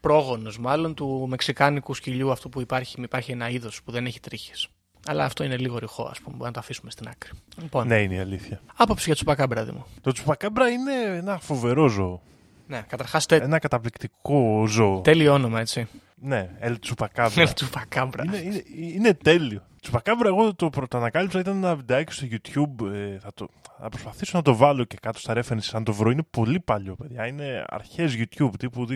[0.03, 4.19] εγώ, πρόγονος μάλλον του μεξικάνικου σκυλιού αυτού που υπάρχει, υπάρχει ένα είδος που δεν έχει
[4.19, 4.67] τρίχες.
[5.07, 6.29] Αλλά αυτό είναι λίγο ρηχό, ας πούμε.
[6.29, 7.31] Μπορούμε να το αφήσουμε στην άκρη.
[7.61, 8.61] Λοιπόν, ναι, είναι η αλήθεια.
[8.75, 9.85] Άποψη για το Τσουπακάμπρα, Δήμο.
[10.01, 12.21] Το Τσουπακάμπρα είναι ένα φοβερό ζώο.
[12.67, 15.01] Ναι, καταρχάς το Ένα καταπληκτικό ζώο.
[15.01, 15.87] τέλειο όνομα, έτσι.
[16.15, 17.51] Ναι, El Chupacabra.
[17.53, 18.23] Τσουπακάμπρα.
[18.25, 19.63] είναι, είναι, είναι τέλειο.
[19.81, 22.85] Τσουπακάμπρα, εγώ το πρωτοανακάλυψα ήταν ένα βιντεάκι στο YouTube.
[22.93, 23.47] ε, θα, το,
[23.81, 26.09] θα προσπαθήσω να το βάλω και κάτω στα references αν το βρω.
[26.09, 27.27] Είναι πολύ παλιό, παιδιά.
[27.27, 28.87] Είναι αρχές YouTube, τύπου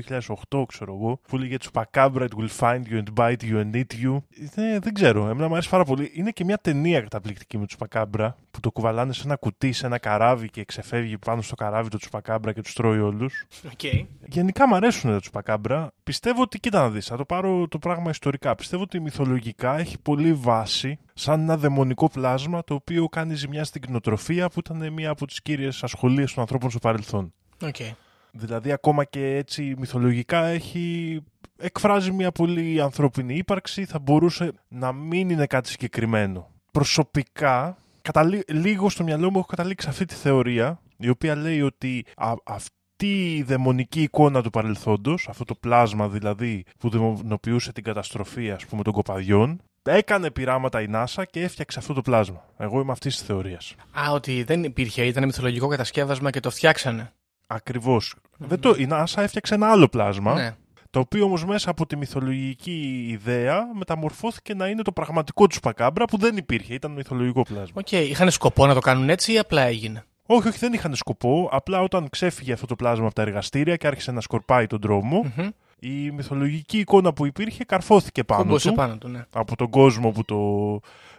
[0.50, 1.20] 2008, ξέρω εγώ.
[1.28, 4.18] Που λέγεται Τσουπακάμπρα, it will find you and bite you and eat you.
[4.58, 6.12] Είναι, δεν ξέρω, εμένα μου αρέσει πάρα πολύ.
[6.14, 9.98] Είναι και μια ταινία καταπληκτική με Τσουπακάμπρα που το κουβαλάνε σε ένα κουτί, σε ένα
[9.98, 13.46] καράβι και ξεφεύγει πάνω στο καράβι το Τσουπακάμπρα και τους τρώει όλους.
[13.64, 14.06] Okay.
[14.28, 15.92] Γενικά μου αρέσουν τα τσουπακάμπρα.
[16.04, 18.56] Πιστεύω ότι, κοίτα να δεις, θα το πάρω το πράγμα ιστορικά.
[18.56, 20.75] Πιστεύω ότι μυθολογικά έχει πολύ βάση
[21.14, 25.42] σαν ένα δαιμονικό πλάσμα το οποίο κάνει ζημιά στην κτηνοτροφία που ήταν μία από τις
[25.42, 27.34] κύριες ασχολίες των ανθρώπων στο παρελθόν.
[27.62, 27.92] Okay.
[28.32, 31.20] Δηλαδή ακόμα και έτσι μυθολογικά έχει
[31.58, 36.48] εκφράζει μια πολύ ανθρώπινη ύπαρξη, θα μπορούσε να μην είναι κάτι συγκεκριμένο.
[36.72, 38.44] Προσωπικά, καταλή...
[38.48, 43.36] λίγο στο μυαλό μου έχω καταλήξει αυτή τη θεωρία, η οποία λέει ότι α, αυτή
[43.36, 48.84] η δαιμονική εικόνα του παρελθόντος, αυτό το πλάσμα δηλαδή που δαιμονοποιούσε την καταστροφή ας πούμε
[48.84, 49.62] των κοπαδιών,
[49.94, 52.46] έκανε πειράματα η NASA και έφτιαξε αυτό το πλάσμα.
[52.58, 53.76] Εγώ είμαι αυτής της θεωρίας.
[53.92, 57.12] Α, ότι δεν υπήρχε, ήταν μυθολογικό κατασκεύασμα και το φτιάξανε.
[57.48, 58.16] Ακριβώς.
[58.38, 60.56] Δεν το, η NASA έφτιαξε ένα άλλο πλάσμα, Ναι.
[60.90, 66.18] το οποίο όμως μέσα από τη μυθολογική ιδέα μεταμορφώθηκε να είναι το πραγματικό τσουπακάμπρα που
[66.18, 67.74] δεν υπήρχε, ήταν μυθολογικό πλάσμα.
[67.74, 71.50] Οκ, είχαν σκοπό να το κάνουν έτσι ή απλά έγινε; Όχι, όχι, δεν είχαν σκοπό.
[71.52, 75.32] Απλά όταν ξέφυγε αυτό το πλάσμα από τα εργαστήρια και άρχισε να σκορπάει τον τρόμο,
[75.38, 75.48] Μμμ.
[75.80, 79.26] Η μυθολογική εικόνα που υπήρχε καρφώθηκε πάνω Κούμπωσε πάνω του, ναι.
[79.32, 80.40] από τον κόσμο που το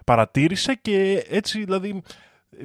[0.04, 2.02] παρατήρησε και έτσι δηλαδή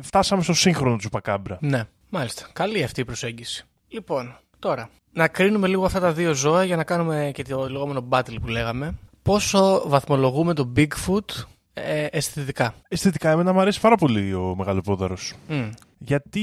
[0.02, 1.58] φτάσαμε στο σύγχρονο του Σπακάμπρα.
[1.62, 2.48] Ναι, μάλιστα.
[2.54, 3.66] Καλή αυτή η προσέγγιση.
[3.88, 8.08] Λοιπόν, τώρα, να κρίνουμε λίγο αυτά τα δύο ζώα για να κάνουμε και το λεγόμενο
[8.10, 8.96] battle που λέγαμε.
[9.22, 15.34] Πόσο βαθμολογούμε τον Bigfoot ε, αισθητικά; Αισθητικά, εμένα μου αρέσει πάρα πολύ ο Μεγαλοπόδαρος.
[15.48, 15.70] Μμ.
[15.98, 16.42] Γιατί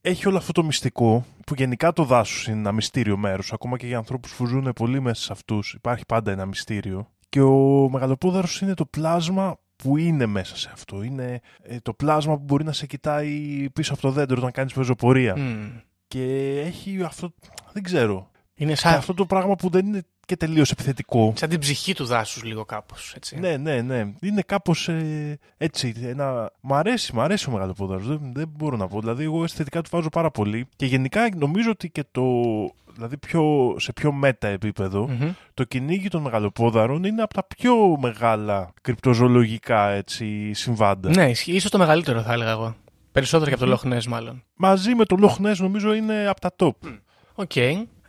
[0.00, 3.52] έχει όλο αυτό το μυστικό που γενικά το δάσος είναι ένα μυστήριο μέρος.
[3.52, 7.10] Ακόμα και για ανθρώπους που ζουν πολύ μέσα σε αυτούς υπάρχει πάντα ένα μυστήριο.
[7.28, 11.02] Και ο Μεγαλοπόδαρος είναι το πλάσμα που είναι μέσα σε αυτό.
[11.02, 14.72] Είναι ε, το πλάσμα που μπορεί να σε κοιτάει πίσω από το δέντρο όταν κάνεις
[14.72, 15.36] πεζοπορία.
[15.38, 15.68] Μμ.
[16.08, 17.34] Και έχει αυτό,
[17.72, 21.32] δεν ξέρω, Είναι και σαν, αυτό το πράγμα που δεν είναι και τελείως επιθετικό.
[21.36, 23.38] σαν την ψυχή του δάσους λίγο κάπως, έτσι.
[23.38, 24.12] Ναι, ναι, ναι.
[24.20, 24.90] Είναι κάπως
[25.56, 25.94] έτσι.
[26.02, 26.52] Ένα...
[26.60, 28.00] Μ' αρέσει, μ' αρέσει ο Μεγαλοπόδαρο.
[28.00, 29.00] Δεν, δεν μπορώ να πω.
[29.00, 30.66] Δηλαδή, εγώ αισθητικά του βάζω πάρα πολύ.
[30.76, 32.22] Και γενικά νομίζω ότι και το.
[32.94, 35.32] Δηλαδή, πιο, σε πιο μέτα επίπεδο, Μμμ.
[35.54, 41.10] το κυνήγι των μεγαλοπόδαρων είναι από τα πιο μεγάλα κρυπτοζωολογικά έτσι, συμβάντα.
[41.10, 41.52] Ναι, ισχύει.
[41.52, 42.76] ίσως το μεγαλύτερο θα έλεγα εγώ.
[43.12, 44.42] Περισσότερο και από το Loch Ness μάλλον.
[44.54, 46.90] Μαζί με το Loch Ness νομίζω είναι από τα top.
[47.34, 47.52] Οκ.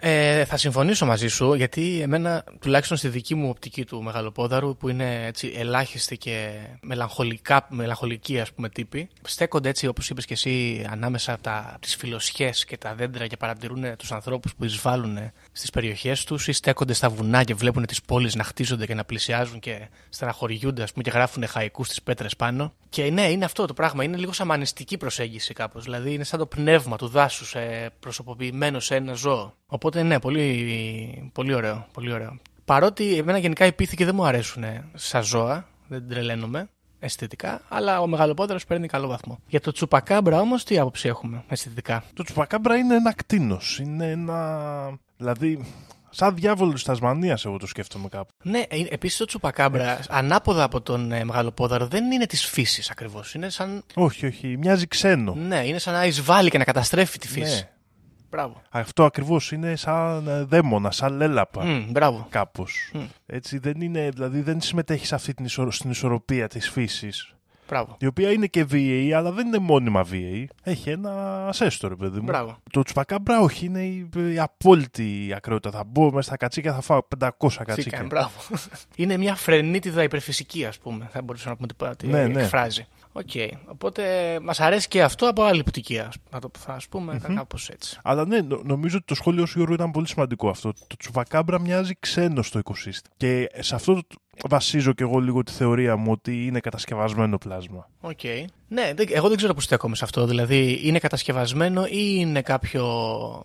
[0.02, 4.90] Ε, θα συμφωνήσω μαζί σου, γιατί εμένα, τουλάχιστον στη δική μου οπτική του Μεγαλοπόδαρου, που
[4.90, 10.86] είναι έτσι ελάχιστη και μελαγχολικά, μελαγχολική ας πούμε τύποι, στέκονται έτσι όπως είπες και εσύ
[10.90, 15.18] ανάμεσα από τα, τις φυλλωσιές και τα δέντρα και παρατηρούν τους ανθρώπους που εισβάλλουν
[15.52, 19.04] στις περιοχές τους ή στέκονται στα βουνά και βλέπουν τις πόλεις να χτίζονται και να
[19.04, 22.74] πλησιάζουν και στεναχωριούνται ας πούμε και γράφουν χαϊκού στις πέτρες πάνω.
[22.90, 26.46] Και ναι, είναι αυτό το πράγμα, είναι λίγο σαμανιστική προσέγγιση κάπως, δηλαδή είναι σαν το
[26.46, 29.58] πνεύμα του δάσους ε, προσωποποιημένο σε ένα ζώο.
[29.72, 32.38] Οπότε ναι, πολύ, πολύ ωραίο, πολύ ωραίο.
[32.66, 34.64] Παρότι εμένα γενικά οι πίθηκοι δεν μου αρέσουν
[34.94, 39.40] σαν ζώα, δεν τρελαίνομαι αισθητικά, αλλά ο μεγαλοπόδαρος παίρνει καλό βαθμό.
[39.48, 43.80] Για το τσουπακάμπρα όμως τι άποψη έχουμε αισθητικά; Το τσουπακάμπρα είναι ένα κτίνος.
[43.80, 45.00] Είναι ένα...
[45.18, 45.66] Δηλαδή,
[46.10, 48.34] σαν διάβολο της Τασμανίας εγώ το σκέφτομαι κάπου.
[48.44, 53.34] Ναι, επίσης το τσουπακάμπρα, ανάποδα από τον ε, μεγαλοπόδαρο, δεν είναι της φύσης ακριβώς.
[53.34, 53.84] Είναι σαν.
[53.96, 54.58] Όχι, όχι.
[54.58, 55.34] Μοιάζει ξένο.
[55.34, 57.56] Ναι, είναι σαν να εισβάλλει και να καταστρέφει τη φύση.
[57.56, 57.70] Ναι.
[58.32, 58.62] Μπράβο.
[58.70, 61.64] Αυτό ακριβώς είναι σαν ε, δαίμονα, σαν λαίλαπα.
[61.64, 62.28] Μμ, μπράβο.
[62.30, 62.92] Κάπως.
[62.94, 63.00] Μμ.
[63.26, 67.34] Έτσι δεν είναι, δηλαδή δεν συμμετέχει σε αυτή την ισο- στην ισορροπία της φύσης.
[67.68, 67.96] Μπράβο.
[68.00, 70.50] Η οποία είναι και βίαιη, αλλά δεν είναι μόνιμα βίαιη.
[70.64, 72.24] Έχει ένα asset το, ρε παιδί μου.
[72.26, 72.58] Μπράβο.
[72.72, 75.78] Το τσουπακάμπρα όχι, είναι η, η απόλυτη ακρότητα.
[75.78, 77.74] Θα μπω μέσα στα κατσίκια, θα φάω 500 κατσίκια.
[77.74, 78.32] Τσίκα, μπράβο.
[78.96, 81.08] είναι μια φρενίτιδα υπερφυσική, ας πούμε.
[81.12, 82.50] Θα μπορούσαμε να πούμε τι, τι Ναι, ναι.
[83.20, 83.50] Εκφράζει.
[83.64, 83.70] Οκ.
[83.72, 84.04] Οπότε
[84.42, 86.00] μας αρέσει και αυτό από άλλη οπτική.
[86.00, 87.98] ας- Να το ας πούμε κάπως έτσι.
[88.04, 90.74] Αλλά ναι, νο- νομίζω ότι το σχόλιο σου Γιώργο ήταν πολύ σημαντικό αυτό.
[90.88, 93.16] Το τσουπακάμπρα μοιάζει ξένο στο οικοσύστημα.
[93.18, 97.90] Και σε αυτό το- βασίζω και εγώ λίγο τη θεωρία μου ότι είναι κατασκευασμένο πλάσμα.
[98.02, 98.24] Οκ.
[98.68, 100.26] Ναι, δεν- εγώ δεν ξέρω που στέκομαι σε αυτό.
[100.26, 102.86] Δηλαδή, είναι κατασκευασμένο ή είναι κάποιο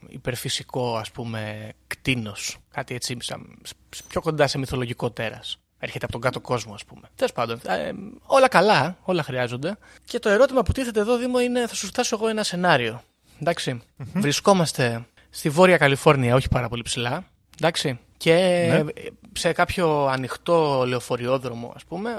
[0.09, 2.57] υπερφυσικό, ας πούμε, κτήνος.
[2.71, 6.85] Κάτι έτσι, σαν- σ- πιο κοντά σε μυθολογικό τέρας; Έρχεται από τον κάτω κόσμο, ας
[6.85, 7.03] πούμε.
[7.15, 7.93] Τέλος πάντων, ε,
[8.27, 9.77] όλα καλά, όλα χρειάζονται.
[10.05, 13.03] Και το ερώτημα που τίθεται εδώ, Δήμο, είναι θα σου φτάσω εγώ ένα σενάριο.
[13.41, 13.81] Εντάξει.
[14.15, 17.25] Βρισκόμαστε στη Βόρεια Καλιφόρνια, όχι πάρα πολύ ψηλά.
[17.59, 17.99] Εντάξει.
[18.17, 18.35] Και
[18.71, 18.85] Ναι.
[19.33, 22.19] σε κάποιο ανοιχτό λεωφοριόδρομο, ας πούμε,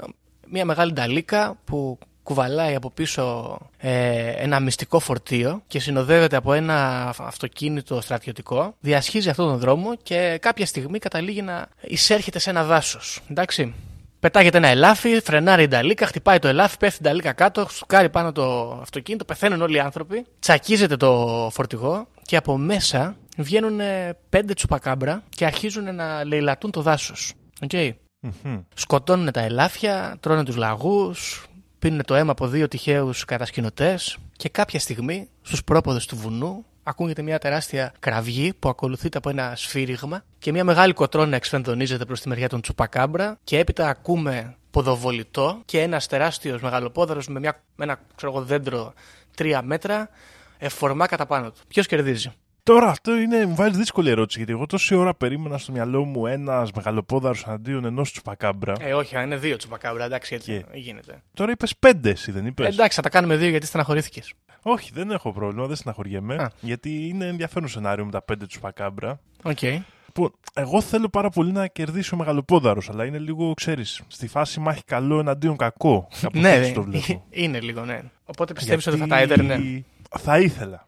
[0.50, 7.08] μια μεγάλη νταλίκα που κουβαλάει από πίσω ε, ένα μυστικό φορτίο και συνοδεύεται από ένα
[7.18, 13.20] αυτοκίνητο στρατιωτικό, διασχίζει αυτόν τον δρόμο και κάποια στιγμή καταλήγει να εισέρχεται σε ένα δάσος.
[13.30, 13.74] Εντάξει.
[14.20, 18.32] Πετάγεται ένα ελάφι, φρενάρει η Νταλίκα, χτυπάει το ελάφι, πέφτει η Νταλίκα κάτω, σκάρει πάνω
[18.32, 23.80] το αυτοκίνητο, πεθαίνουν όλοι οι άνθρωποι, τσακίζεται το φορτηγό και από μέσα βγαίνουν
[24.28, 27.32] πέντε τσουπακάμπρα και αρχίζουν να λαιλατούν το δάσος.
[27.68, 27.90] Okay.
[28.74, 31.46] Σκοτώνουν τα ελάφια, τρώνε τους λαγούς,
[31.86, 33.98] πίνουν το αίμα από δύο τυχαίους κατασκηνωτέ
[34.36, 39.52] και κάποια στιγμή στους πρόποδες του βουνού ακούγεται μια τεράστια κραυγή που ακολουθείται από ένα
[39.56, 45.60] σφύριγμα και μια μεγάλη κοτρόνα εξφενδονίζεται προς τη μεριά των Τσουπακάμπρα και έπειτα ακούμε ποδοβολητό
[45.64, 48.92] και ένας τεράστιος μεγαλοπόδαρος με, μια, με ένα ξέρω, δέντρο
[49.36, 50.08] τρία μέτρα
[50.58, 51.60] εφορμά κατά πάνω του.
[51.68, 52.32] Ποιος κερδίζει;
[52.66, 56.26] Τώρα αυτό είναι, μου βάζει δύσκολη ερώτηση γιατί εγώ τόση ώρα περίμενα στο μυαλό μου
[56.26, 58.72] ένας μεγαλοπόδαρος εναντίον ενός τσουπακάμπρα.
[58.80, 60.78] Ε, όχι, είναι δύο τσουπακάμπρα, εντάξει, έτσι και...
[60.78, 61.22] γίνεται.
[61.34, 64.32] Τώρα είπες πέντε, εσύ δεν είπες; Ε, εντάξει, θα τα κάνουμε δύο γιατί στεναχωρήθηκες.
[64.62, 66.34] Όχι, δεν έχω πρόβλημα, δεν στεναχωριέμαι.
[66.34, 66.50] Α.
[66.60, 69.20] Γιατί είναι ενδιαφέρον σενάριο με τα πέντε τσουπακάμπρα.
[69.42, 69.58] Οκ.
[69.60, 69.78] Okay.
[70.12, 74.60] Που εγώ θέλω πάρα πολύ να κερδίσω ο μεγαλοπόδαρος, αλλά είναι λίγο, ξέρεις, στη φάση
[74.60, 76.08] μάχη καλό εναντίον κακό.
[76.32, 77.24] ναι, το βλέπω.
[77.30, 78.00] είναι λίγο, ναι.
[78.24, 79.00] Οπότε πιστεύεις γιατί...
[79.00, 79.84] ότι θα τα έδερνε;
[80.18, 80.85] Θα ήθελα.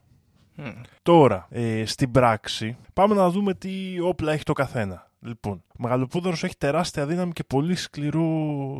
[1.03, 5.11] Τώρα, ε, στην πράξη, πάμε να δούμε τι όπλα έχει το καθένα.
[5.21, 8.29] Λοιπόν, ο μεγαλοπόδαρος έχει τεράστια δύναμη και πολύ σκληρό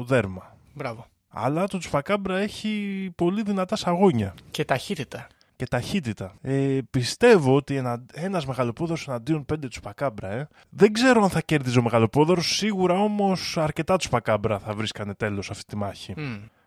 [0.07, 0.57] δέρμα.
[0.75, 1.07] Μπράβο.
[1.29, 4.35] Αλλά το τσουφακάμπρα έχει πολύ δυνατά σαγόνια.
[4.51, 5.27] Και ταχύτητα.
[5.57, 6.35] Και ταχύτητα.
[6.41, 10.49] Ε, πιστεύω ότι ένα, ένας μεγαλοπόδαρος εναντίον πέντε τσουπακάμπρα, ε.
[10.69, 15.65] δεν ξέρω αν θα κέρδιζε ο μεγαλοπόδαρος, σίγουρα όμως αρκετά τσουπακάμπρα θα βρίσκανε τέλος αυτή
[15.65, 16.15] τη μάχη.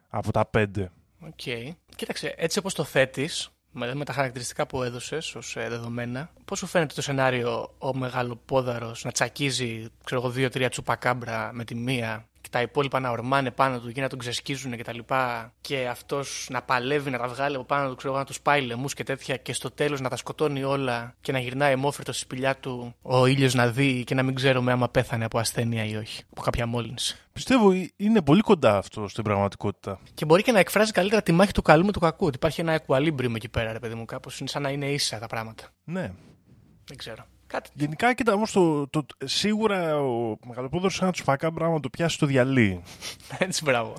[0.09, 0.91] Από τα πέντε.
[1.25, 1.29] Οκ.
[1.45, 1.71] Okay.
[1.95, 6.67] Κοίταξε, έτσι όπως το θέτεις, με, τα χαρακτηριστικά που έδωσες ως ε, δεδομένα, πώς σου
[6.67, 12.30] φαίνεται το σενάριο ο μεγαλοπόδαρο να τσακίζει, ξέρω εγώ, δύο-τρία τσουπακάμπρα με τη μία; και
[12.49, 16.47] τα υπόλοιπα να ορμάνε πάνω του και να τον ξεσκίζουν και τα λοιπά και αυτός
[16.49, 19.37] να παλεύει να τα βγάλει από πάνω του, ξέρω να τους πάει λαιμού και τέτοια
[19.37, 23.25] και στο τέλος να τα σκοτώνει όλα και να γυρνάει αιμόφυρτο στη σπηλιά του ο
[23.25, 26.65] ήλιος να δει και να μην ξέρουμε άμα πέθανε από ασθένεια ή όχι, από κάποια
[26.65, 27.15] μόλυνση.
[27.33, 29.99] Πιστεύω είναι πολύ κοντά αυτό στην πραγματικότητα.
[30.13, 32.25] Και μπορεί και να εκφράζει καλύτερα τη μάχη του καλού με του κακού.
[32.25, 34.39] Ότι υπάρχει ένα equilibrium εκεί πέρα, ρε παιδί μου, κάπως.
[34.39, 35.63] Είναι σαν να είναι ίσα τα πράγματα.
[35.83, 36.11] Ναι.
[36.85, 37.25] Δεν ξέρω.
[37.51, 37.69] Κάτι...
[37.73, 42.25] Γενικά, κοίτα όμως, το, το, σίγουρα ο μεγαλοπόδωρο ένας του φακά πράγμα το πιάσει το
[42.25, 42.81] διαλύει.
[43.37, 43.93] Έτσι, μπράβο.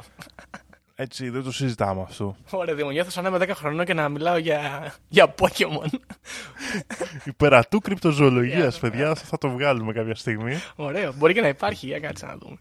[0.95, 2.37] Έτσι, δεν το συζητάμε αυτό.
[2.51, 5.99] Ωραία, Δήμο, νιώθω σαν να είμαι 10 χρονών και να μιλάω για, για Pokemon.
[7.25, 10.55] Υπερατού κρυπτοζωολογίας, yeah, παιδιά, θα το βγάλουμε κάποια στιγμή.
[10.77, 12.57] Ωραίο, μπορεί και να υπάρχει, για κάτσε να δούμε.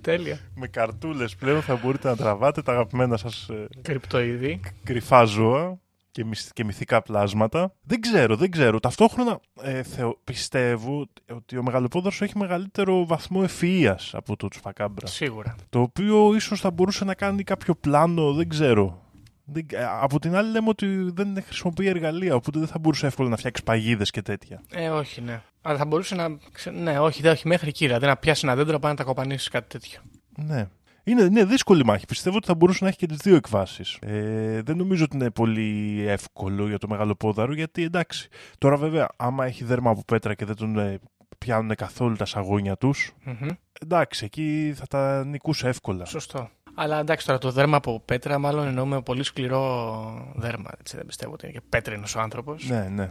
[0.00, 0.38] Τέλεια.
[0.54, 3.48] Με καρτούλες πλέον θα μπορείτε να τραβάτε τα αγαπημένα σας.
[3.48, 4.60] Ε, Κρυπτοειδή.
[4.84, 5.80] Κρυφά ζώα
[6.12, 7.74] και, και μυθικά πλάσματα.
[7.82, 8.80] Δεν ξέρω, δεν ξέρω.
[8.80, 15.06] Ταυτόχρονα ε, θεω, πιστεύω ότι ο μεγαλοπόδαρος έχει μεγαλύτερο βαθμό ευφυΐας από το Τσουφακάμπρα.
[15.06, 15.56] Σίγουρα.
[15.68, 19.02] Το οποίο ίσως θα μπορούσε να κάνει κάποιο πλάνο, δεν ξέρω.
[19.44, 23.28] Δεν, ε, από την άλλη λέμε ότι δεν χρησιμοποιεί εργαλεία, οπότε δεν θα μπορούσε εύκολα
[23.28, 24.62] να φτιάξει παγίδες και τέτοια.
[24.70, 25.42] Ε, όχι, ναι.
[25.62, 26.28] Αλλά θα μπορούσε να...
[26.72, 27.86] Ναι, όχι, δεν, όχι μέχρι εκεί.
[27.86, 30.00] Δηλαδή να πιάσει ένα δέντρο, πάει να τα κοπανίσει κάτι τέτοιο.
[30.36, 30.68] Ναι.
[31.04, 32.06] Είναι, είναι δύσκολη μάχη.
[32.06, 33.98] Πιστεύω ότι θα μπορούσε να έχει και τις δύο εκβάσεις.
[34.00, 38.28] Ε, δεν νομίζω ότι είναι πολύ εύκολο για το μεγάλο πόδαρο, γιατί εντάξει.
[38.58, 40.98] Τώρα, βέβαια, άμα έχει δέρμα από πέτρα και δεν τον ε,
[41.38, 43.48] πιάνουν καθόλου τα σαγόνια τους, mm-hmm.
[43.82, 46.04] εντάξει, εκεί θα τα νικούσε εύκολα.
[46.04, 46.50] Σωστό.
[46.74, 50.70] Αλλά εντάξει, τώρα το δέρμα από πέτρα, μάλλον εννοούμε πολύ σκληρό δέρμα.
[50.78, 52.68] Έτσι, δεν πιστεύω ότι είναι και πέτρινος ο άνθρωπος.
[52.68, 53.04] Ναι, ναι.
[53.04, 53.10] Να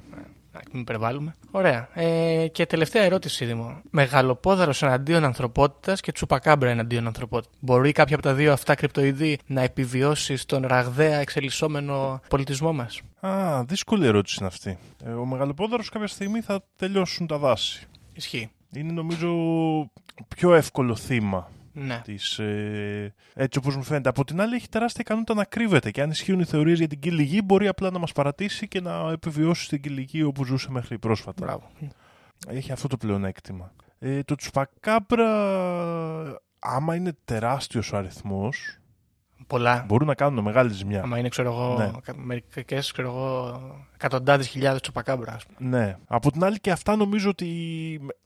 [0.71, 1.35] μην υπερβάλλουμε.
[1.51, 1.89] Ωραία.
[1.93, 3.81] Ε, και τελευταία ερώτηση, Δήμο.
[3.89, 7.53] Μεγαλοπόδαρο εναντίον ανθρωπότητας και τσουπακάμπρα εναντίον ανθρωπότητας.
[7.59, 13.63] Μπορεί κάποιο από τα δύο αυτά κρυπτοειδή να επιβιώσει στον ραγδαία εξελισσόμενο πολιτισμό μας; Α,
[13.63, 14.77] δύσκολη ερώτηση είναι αυτή.
[15.05, 17.87] Ε, ο μεγαλοπόδαρος κάποια στιγμή θα τελειώσουν τα δάση.
[18.13, 18.49] Ισχύει.
[18.73, 19.29] Είναι νομίζω
[20.27, 22.01] πιο εύκολο θύμα ναι.
[22.03, 24.09] Της, ε, έτσι όπως μου φαίνεται.
[24.09, 26.99] Από την άλλη έχει τεράστια ικανότητα να κρύβεται και αν ισχύουν οι θεωρίες για την
[26.99, 31.45] κυλιγή μπορεί απλά να μας παρατήσει και να επιβιώσει στην κυλιγή όπου ζούσε μέχρι πρόσφατα.
[31.45, 31.71] Μπράβο.
[32.47, 33.73] Έχει αυτό το πλεονέκτημα.
[33.99, 35.29] Ε, το τσουπακάμπρα
[36.59, 38.80] άμα είναι τεράστιος ο αριθμός
[39.51, 39.83] Πολλά.
[39.87, 41.01] Μπορούν να κάνουν μεγάλη ζημιά.
[41.03, 42.13] Άμα είναι, ξέρω εγώ, ναι.
[42.15, 42.93] μερικές
[43.95, 45.37] εκατοντάδες χιλιάδες τσοπακάμπρα.
[45.57, 45.97] Ναι.
[46.07, 47.47] Από την άλλη και αυτά νομίζω ότι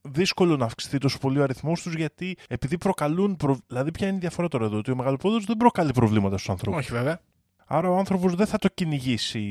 [0.01, 3.35] δύσκολο να αυξηθεί τόσο πολύ ο αριθμός τους γιατί επειδή προκαλούν.
[3.35, 3.57] Προ...
[3.67, 6.79] Δηλαδή, ποια είναι η διαφορά τώρα εδώ, ότι ο μεγαλοπόδο δεν προκαλεί προβλήματα στους ανθρώπους;
[6.79, 7.19] Όχι, βέβαια.
[7.67, 9.43] Άρα ο άνθρωπος δεν θα το κυνηγήσει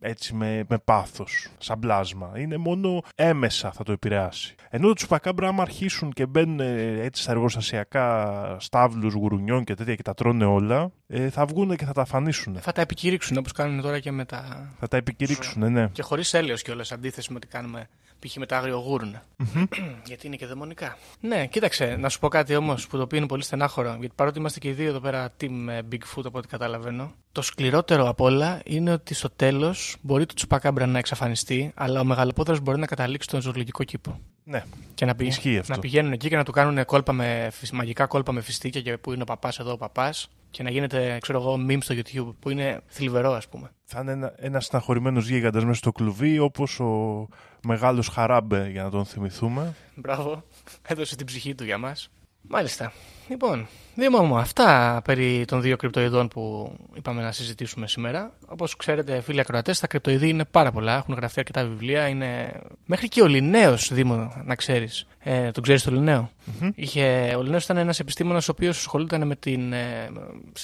[0.00, 2.32] έτσι με, με πάθος, σαν πλάσμα.
[2.36, 4.54] Είναι μόνο έμεσα θα το επηρεάσει.
[4.70, 9.94] Ενώ το τσουπακάμπρα άμα αρχίσουν και μπαίνουν ε, έτσι στα εργοστασιακά στάβλους γουρουνιών και τέτοια
[9.94, 12.58] και τα τρώνε όλα, ε, θα βγουν και θα τα αφανίσουν.
[12.60, 14.70] Θα τα επικηρύξουν όπως κάνουν τώρα και με τα...
[14.78, 15.88] Θα τα επικηρύξουν, ναι.
[15.88, 17.88] Και χωρίς έλεος κιόλας αντίθεση με ό,τι κάνουμε
[18.18, 18.36] π.χ.
[18.36, 19.24] με τα αγριογούρνα.
[20.08, 20.96] γιατί είναι και δαιμονικά.
[21.20, 23.96] Ναι, κοίταξε, να σου πω κάτι όμως που το οποίο είναι πολύ στενάχωρο.
[24.00, 27.42] Γιατί παρότι είμαστε και οι δύο εδώ πέρα team ε, Bigfoot, από ό,τι καταλαβαίνω, το
[27.42, 32.58] σκληρότερο απ' όλα είναι ότι στο τέλος μπορεί το τσουπακάμπρα να εξαφανιστεί, αλλά ο μεγαλοπόδαρο
[32.62, 34.20] μπορεί να καταλήξει στον ζωολογικό κήπο.
[34.48, 34.64] Ναι.
[34.94, 35.72] Και να, πη- Ισχύει αυτό.
[35.72, 38.98] να πηγαίνουν εκεί και να του κάνουν κόλπα με, φυσ- μαγικά κόλπα με φιστίκια και
[38.98, 40.28] που είναι ο παπάς εδώ ο παπάς.
[40.50, 43.70] Και να γίνεται, ξέρω εγώ, meme στο YouTube που είναι θλιβερό, ας πούμε.
[43.84, 47.28] Θα είναι ένα, ένας στεναχωρημένος γίγαντας μέσα στο κλουβί, όπως ο
[47.66, 49.74] μεγάλος Χαράμπε, για να τον θυμηθούμε.
[49.94, 50.42] Μπράβο.
[50.82, 52.10] Έδωσε την ψυχή του για μας.
[52.48, 52.92] Μάλιστα.
[53.28, 58.32] Λοιπόν, Δήμο μου, αυτά περί των δύο κρυπτοειδών που είπαμε να συζητήσουμε σήμερα.
[58.46, 60.96] Όπως ξέρετε, φίλοι ακροατές, τα κρυπτοειδή είναι πάρα πολλά.
[60.96, 62.08] Έχουν γραφτεί αρκετά βιβλία.
[62.08, 62.60] Είναι...
[62.84, 65.06] Μέχρι και ο Λινέος, Δήμο, να ξέρεις.
[65.28, 66.30] Ε, τον ξέρεις τον λινεο
[66.74, 67.34] Είχε...
[67.36, 70.10] Ο Λινέος ήταν ένας επιστήμονας ο οποίος ασχολούταν με την ε,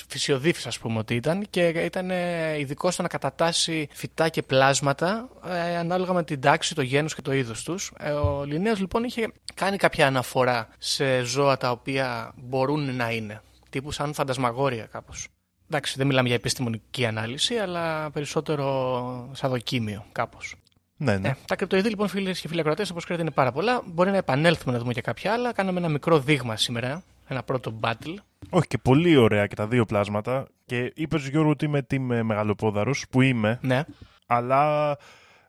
[0.09, 5.29] φυσιοδίφηση, ας πούμε ότι ήταν, και ήταν ε, ειδικό στο να κατατάσει φυτά και πλάσματα
[5.47, 7.93] ε, ανάλογα με την τάξη, το γένος και το είδος τους.
[7.99, 13.43] Ε, ο Λινέος λοιπόν είχε κάνει κάποια αναφορά σε ζώα τα οποία μπορούν να είναι.
[13.71, 15.29] Τύπου σαν φαντασμαγόρια κάπως.
[15.67, 20.55] Εντάξει, δεν μιλάμε για επιστημονική ανάλυση, αλλά περισσότερο σαν δοκίμιο κάπως.
[21.03, 21.29] Ναι, ναι.
[21.29, 23.83] Ε, τα κρυπτοειδή λοιπόν φίλες και φίλοι ακροατές, όπως ξέρετε, είναι πάρα πολλά.
[23.87, 25.53] Μπορεί να επανέλθουμε να δούμε και κάποια άλλα.
[25.53, 27.03] Κάναμε ένα μικρό δείγμα σήμερα.
[27.29, 28.15] Ένα πρώτο battle.
[28.51, 30.47] Όχι και πολύ ωραία και τα δύο πλάσματα.
[30.67, 33.85] Και είπε Γιώργο ότι είμαι τι μεγαλοπόδαρος, που είμαι, Ναι.
[34.27, 34.97] αλλά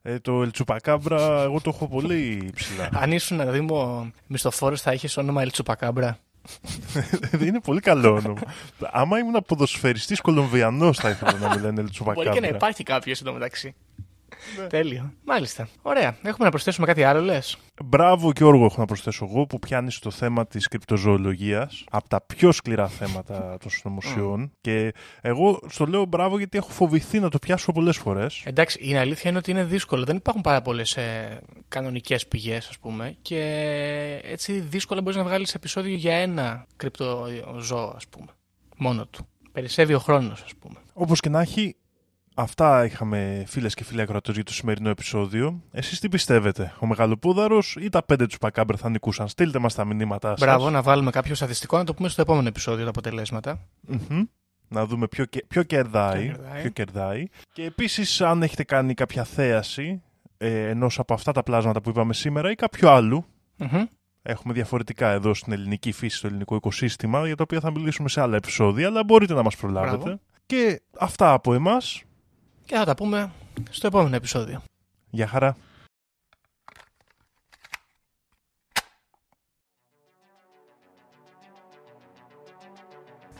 [0.01, 2.89] ε, το Ελτσουπακάμπρα εγώ το έχω πολύ ψηλά.
[2.93, 6.17] Αν ήσουν να δήμο μισθοφόρος, θα είχες όνομα Ελτσουπακάμπρα.
[7.47, 8.41] Είναι πολύ καλό όνομα.
[8.91, 12.31] Άμα ήμουν ποδοσφαιριστής Κολομβιανός θα ήθελα να με λένε Μπορεί Ελτσουπακάμπρα.
[12.33, 13.75] και να υπάρχει κάποιος εντωμεταξύ.
[14.69, 15.13] Τέλειο.
[15.25, 15.67] Μάλιστα.
[15.81, 16.17] Ωραία.
[16.21, 20.11] Έχουμε να προσθέσουμε κάτι άλλο, λες; Μπράβο Γιώργο έχω να προσθέσω εγώ που πιάνεις το
[20.11, 26.37] θέμα της κρυπτοζωολογίας από τα πιο σκληρά θέματα των συνωμοσιών και εγώ στο λέω μπράβο
[26.37, 28.43] γιατί έχω φοβηθεί να το πιάσω πολλές φορές.
[28.45, 30.03] Εντάξει, η αλήθεια είναι ότι είναι δύσκολο.
[30.03, 33.15] Δεν υπάρχουν πάρα πολλές ε, κανονικές πηγές, ας πούμε.
[33.21, 33.41] Και
[34.23, 38.27] έτσι δύσκολα μπορείς να βγάλεις επεισόδιο για ένα κρυπτοζώο, ας πούμε.
[38.77, 39.27] Μόνο του.
[39.51, 40.75] Περισσεύει ο χρόνος, ας πούμε.
[40.93, 41.75] Όπως και να έχει,
[42.35, 45.61] αυτά είχαμε φίλες και φίλοι ακροατές για το σημερινό επεισόδιο.
[45.71, 49.85] Εσείς τι πιστεύετε, ο Μεγαλοπούδαρος ή τα πέντε του Πακάμπρ θα νικούσαν; Στείλτε μας τα
[49.85, 50.39] μηνύματά σας.
[50.39, 53.59] Μπράβο, να βάλουμε κάποιο στατιστικό να το πούμε στο επόμενο επεισόδιο τα αποτελέσματα.
[53.81, 54.23] Μμμ.
[54.67, 56.61] Να δούμε ποιο, κε- ποιο, κερδάει, Ποιο κερδάει.
[56.61, 57.27] ποιο κερδάει.
[57.53, 60.01] Και επίσης αν έχετε κάνει κάποια θέαση
[60.37, 63.25] ε, ενός από αυτά τα πλάσματα που είπαμε σήμερα ή κάποιο άλλου.
[63.57, 63.83] Μμμ.
[64.21, 68.21] Έχουμε διαφορετικά εδώ στην ελληνική φύση, στο ελληνικό οικοσύστημα, για τα οποία θα μιλήσουμε σε
[68.21, 69.97] άλλα επεισόδια, αλλά μπορείτε να μας προλάβετε.
[69.97, 70.19] Μπράβο.
[70.45, 72.03] Και αυτά από εμάς.
[72.65, 73.31] Και θα τα πούμε
[73.69, 74.61] στο επόμενο επεισόδιο.
[75.09, 75.55] Γεια χαρά.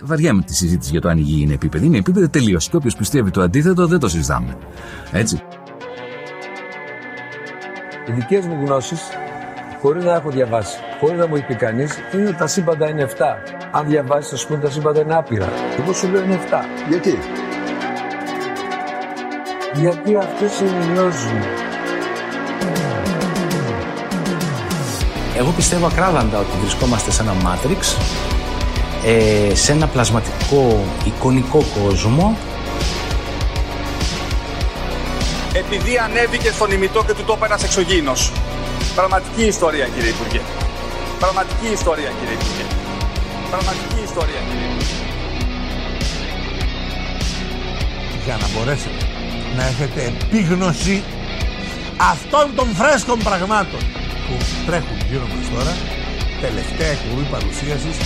[0.01, 1.85] Βαριά με τη συζήτηση για το αν η γη είναι επίπεδη.
[1.85, 2.69] Είναι επίπεδη τελείως.
[2.69, 4.57] Και όποιος πιστεύει το αντίθετο δεν το συζητάμε.
[5.11, 5.41] Έτσι.
[8.07, 9.01] Οι δικές μου γνώσεις,
[9.81, 13.03] χωρίς να έχω διαβάσει, χωρίς να μου έχει πει κανείς, είναι ότι τα σύμπαντα είναι
[13.03, 13.43] 7.
[13.71, 15.49] Αν διαβάσεις, θα σου πούνε τα σύμπαντα είναι άπειρα.
[15.79, 16.39] Εγώ σου λέω είναι 7.
[16.89, 17.17] Γιατί;
[19.75, 21.41] Γιατί αυτέ ενηλιώζουν.
[25.37, 27.97] Εγώ πιστεύω ακράδαντα ότι βρισκόμαστε σε ένα μάτριξ,
[29.05, 32.37] ε, σε ένα πλασματικό εικονικό κόσμο
[35.53, 38.31] Επειδή ανέβηκε στον ημιτό και του το είπε ένας εξωγήινος.
[38.95, 40.41] Πραγματική ιστορία κύριε Υπουργέ.
[41.19, 42.65] Πραγματική ιστορία κύριε Υπουργέ.
[43.49, 45.03] Πραγματική ιστορία κύριε Υπουργέ.
[48.25, 49.02] για να μπορέσετε
[49.57, 51.03] να έχετε επίγνωση
[51.97, 53.79] αυτών των φρέσκων πραγμάτων
[54.27, 54.35] που
[54.65, 55.73] τρέχουν γύρω μας τώρα.
[56.41, 57.97] Τελευταία εκπομπή παρουσίασης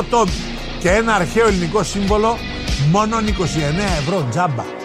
[0.00, 0.30] 8 τόμοι
[0.78, 2.38] και ένα αρχαίο ελληνικό σύμβολο
[2.90, 3.22] μόνο 29
[4.00, 4.79] ευρώ τζάμπα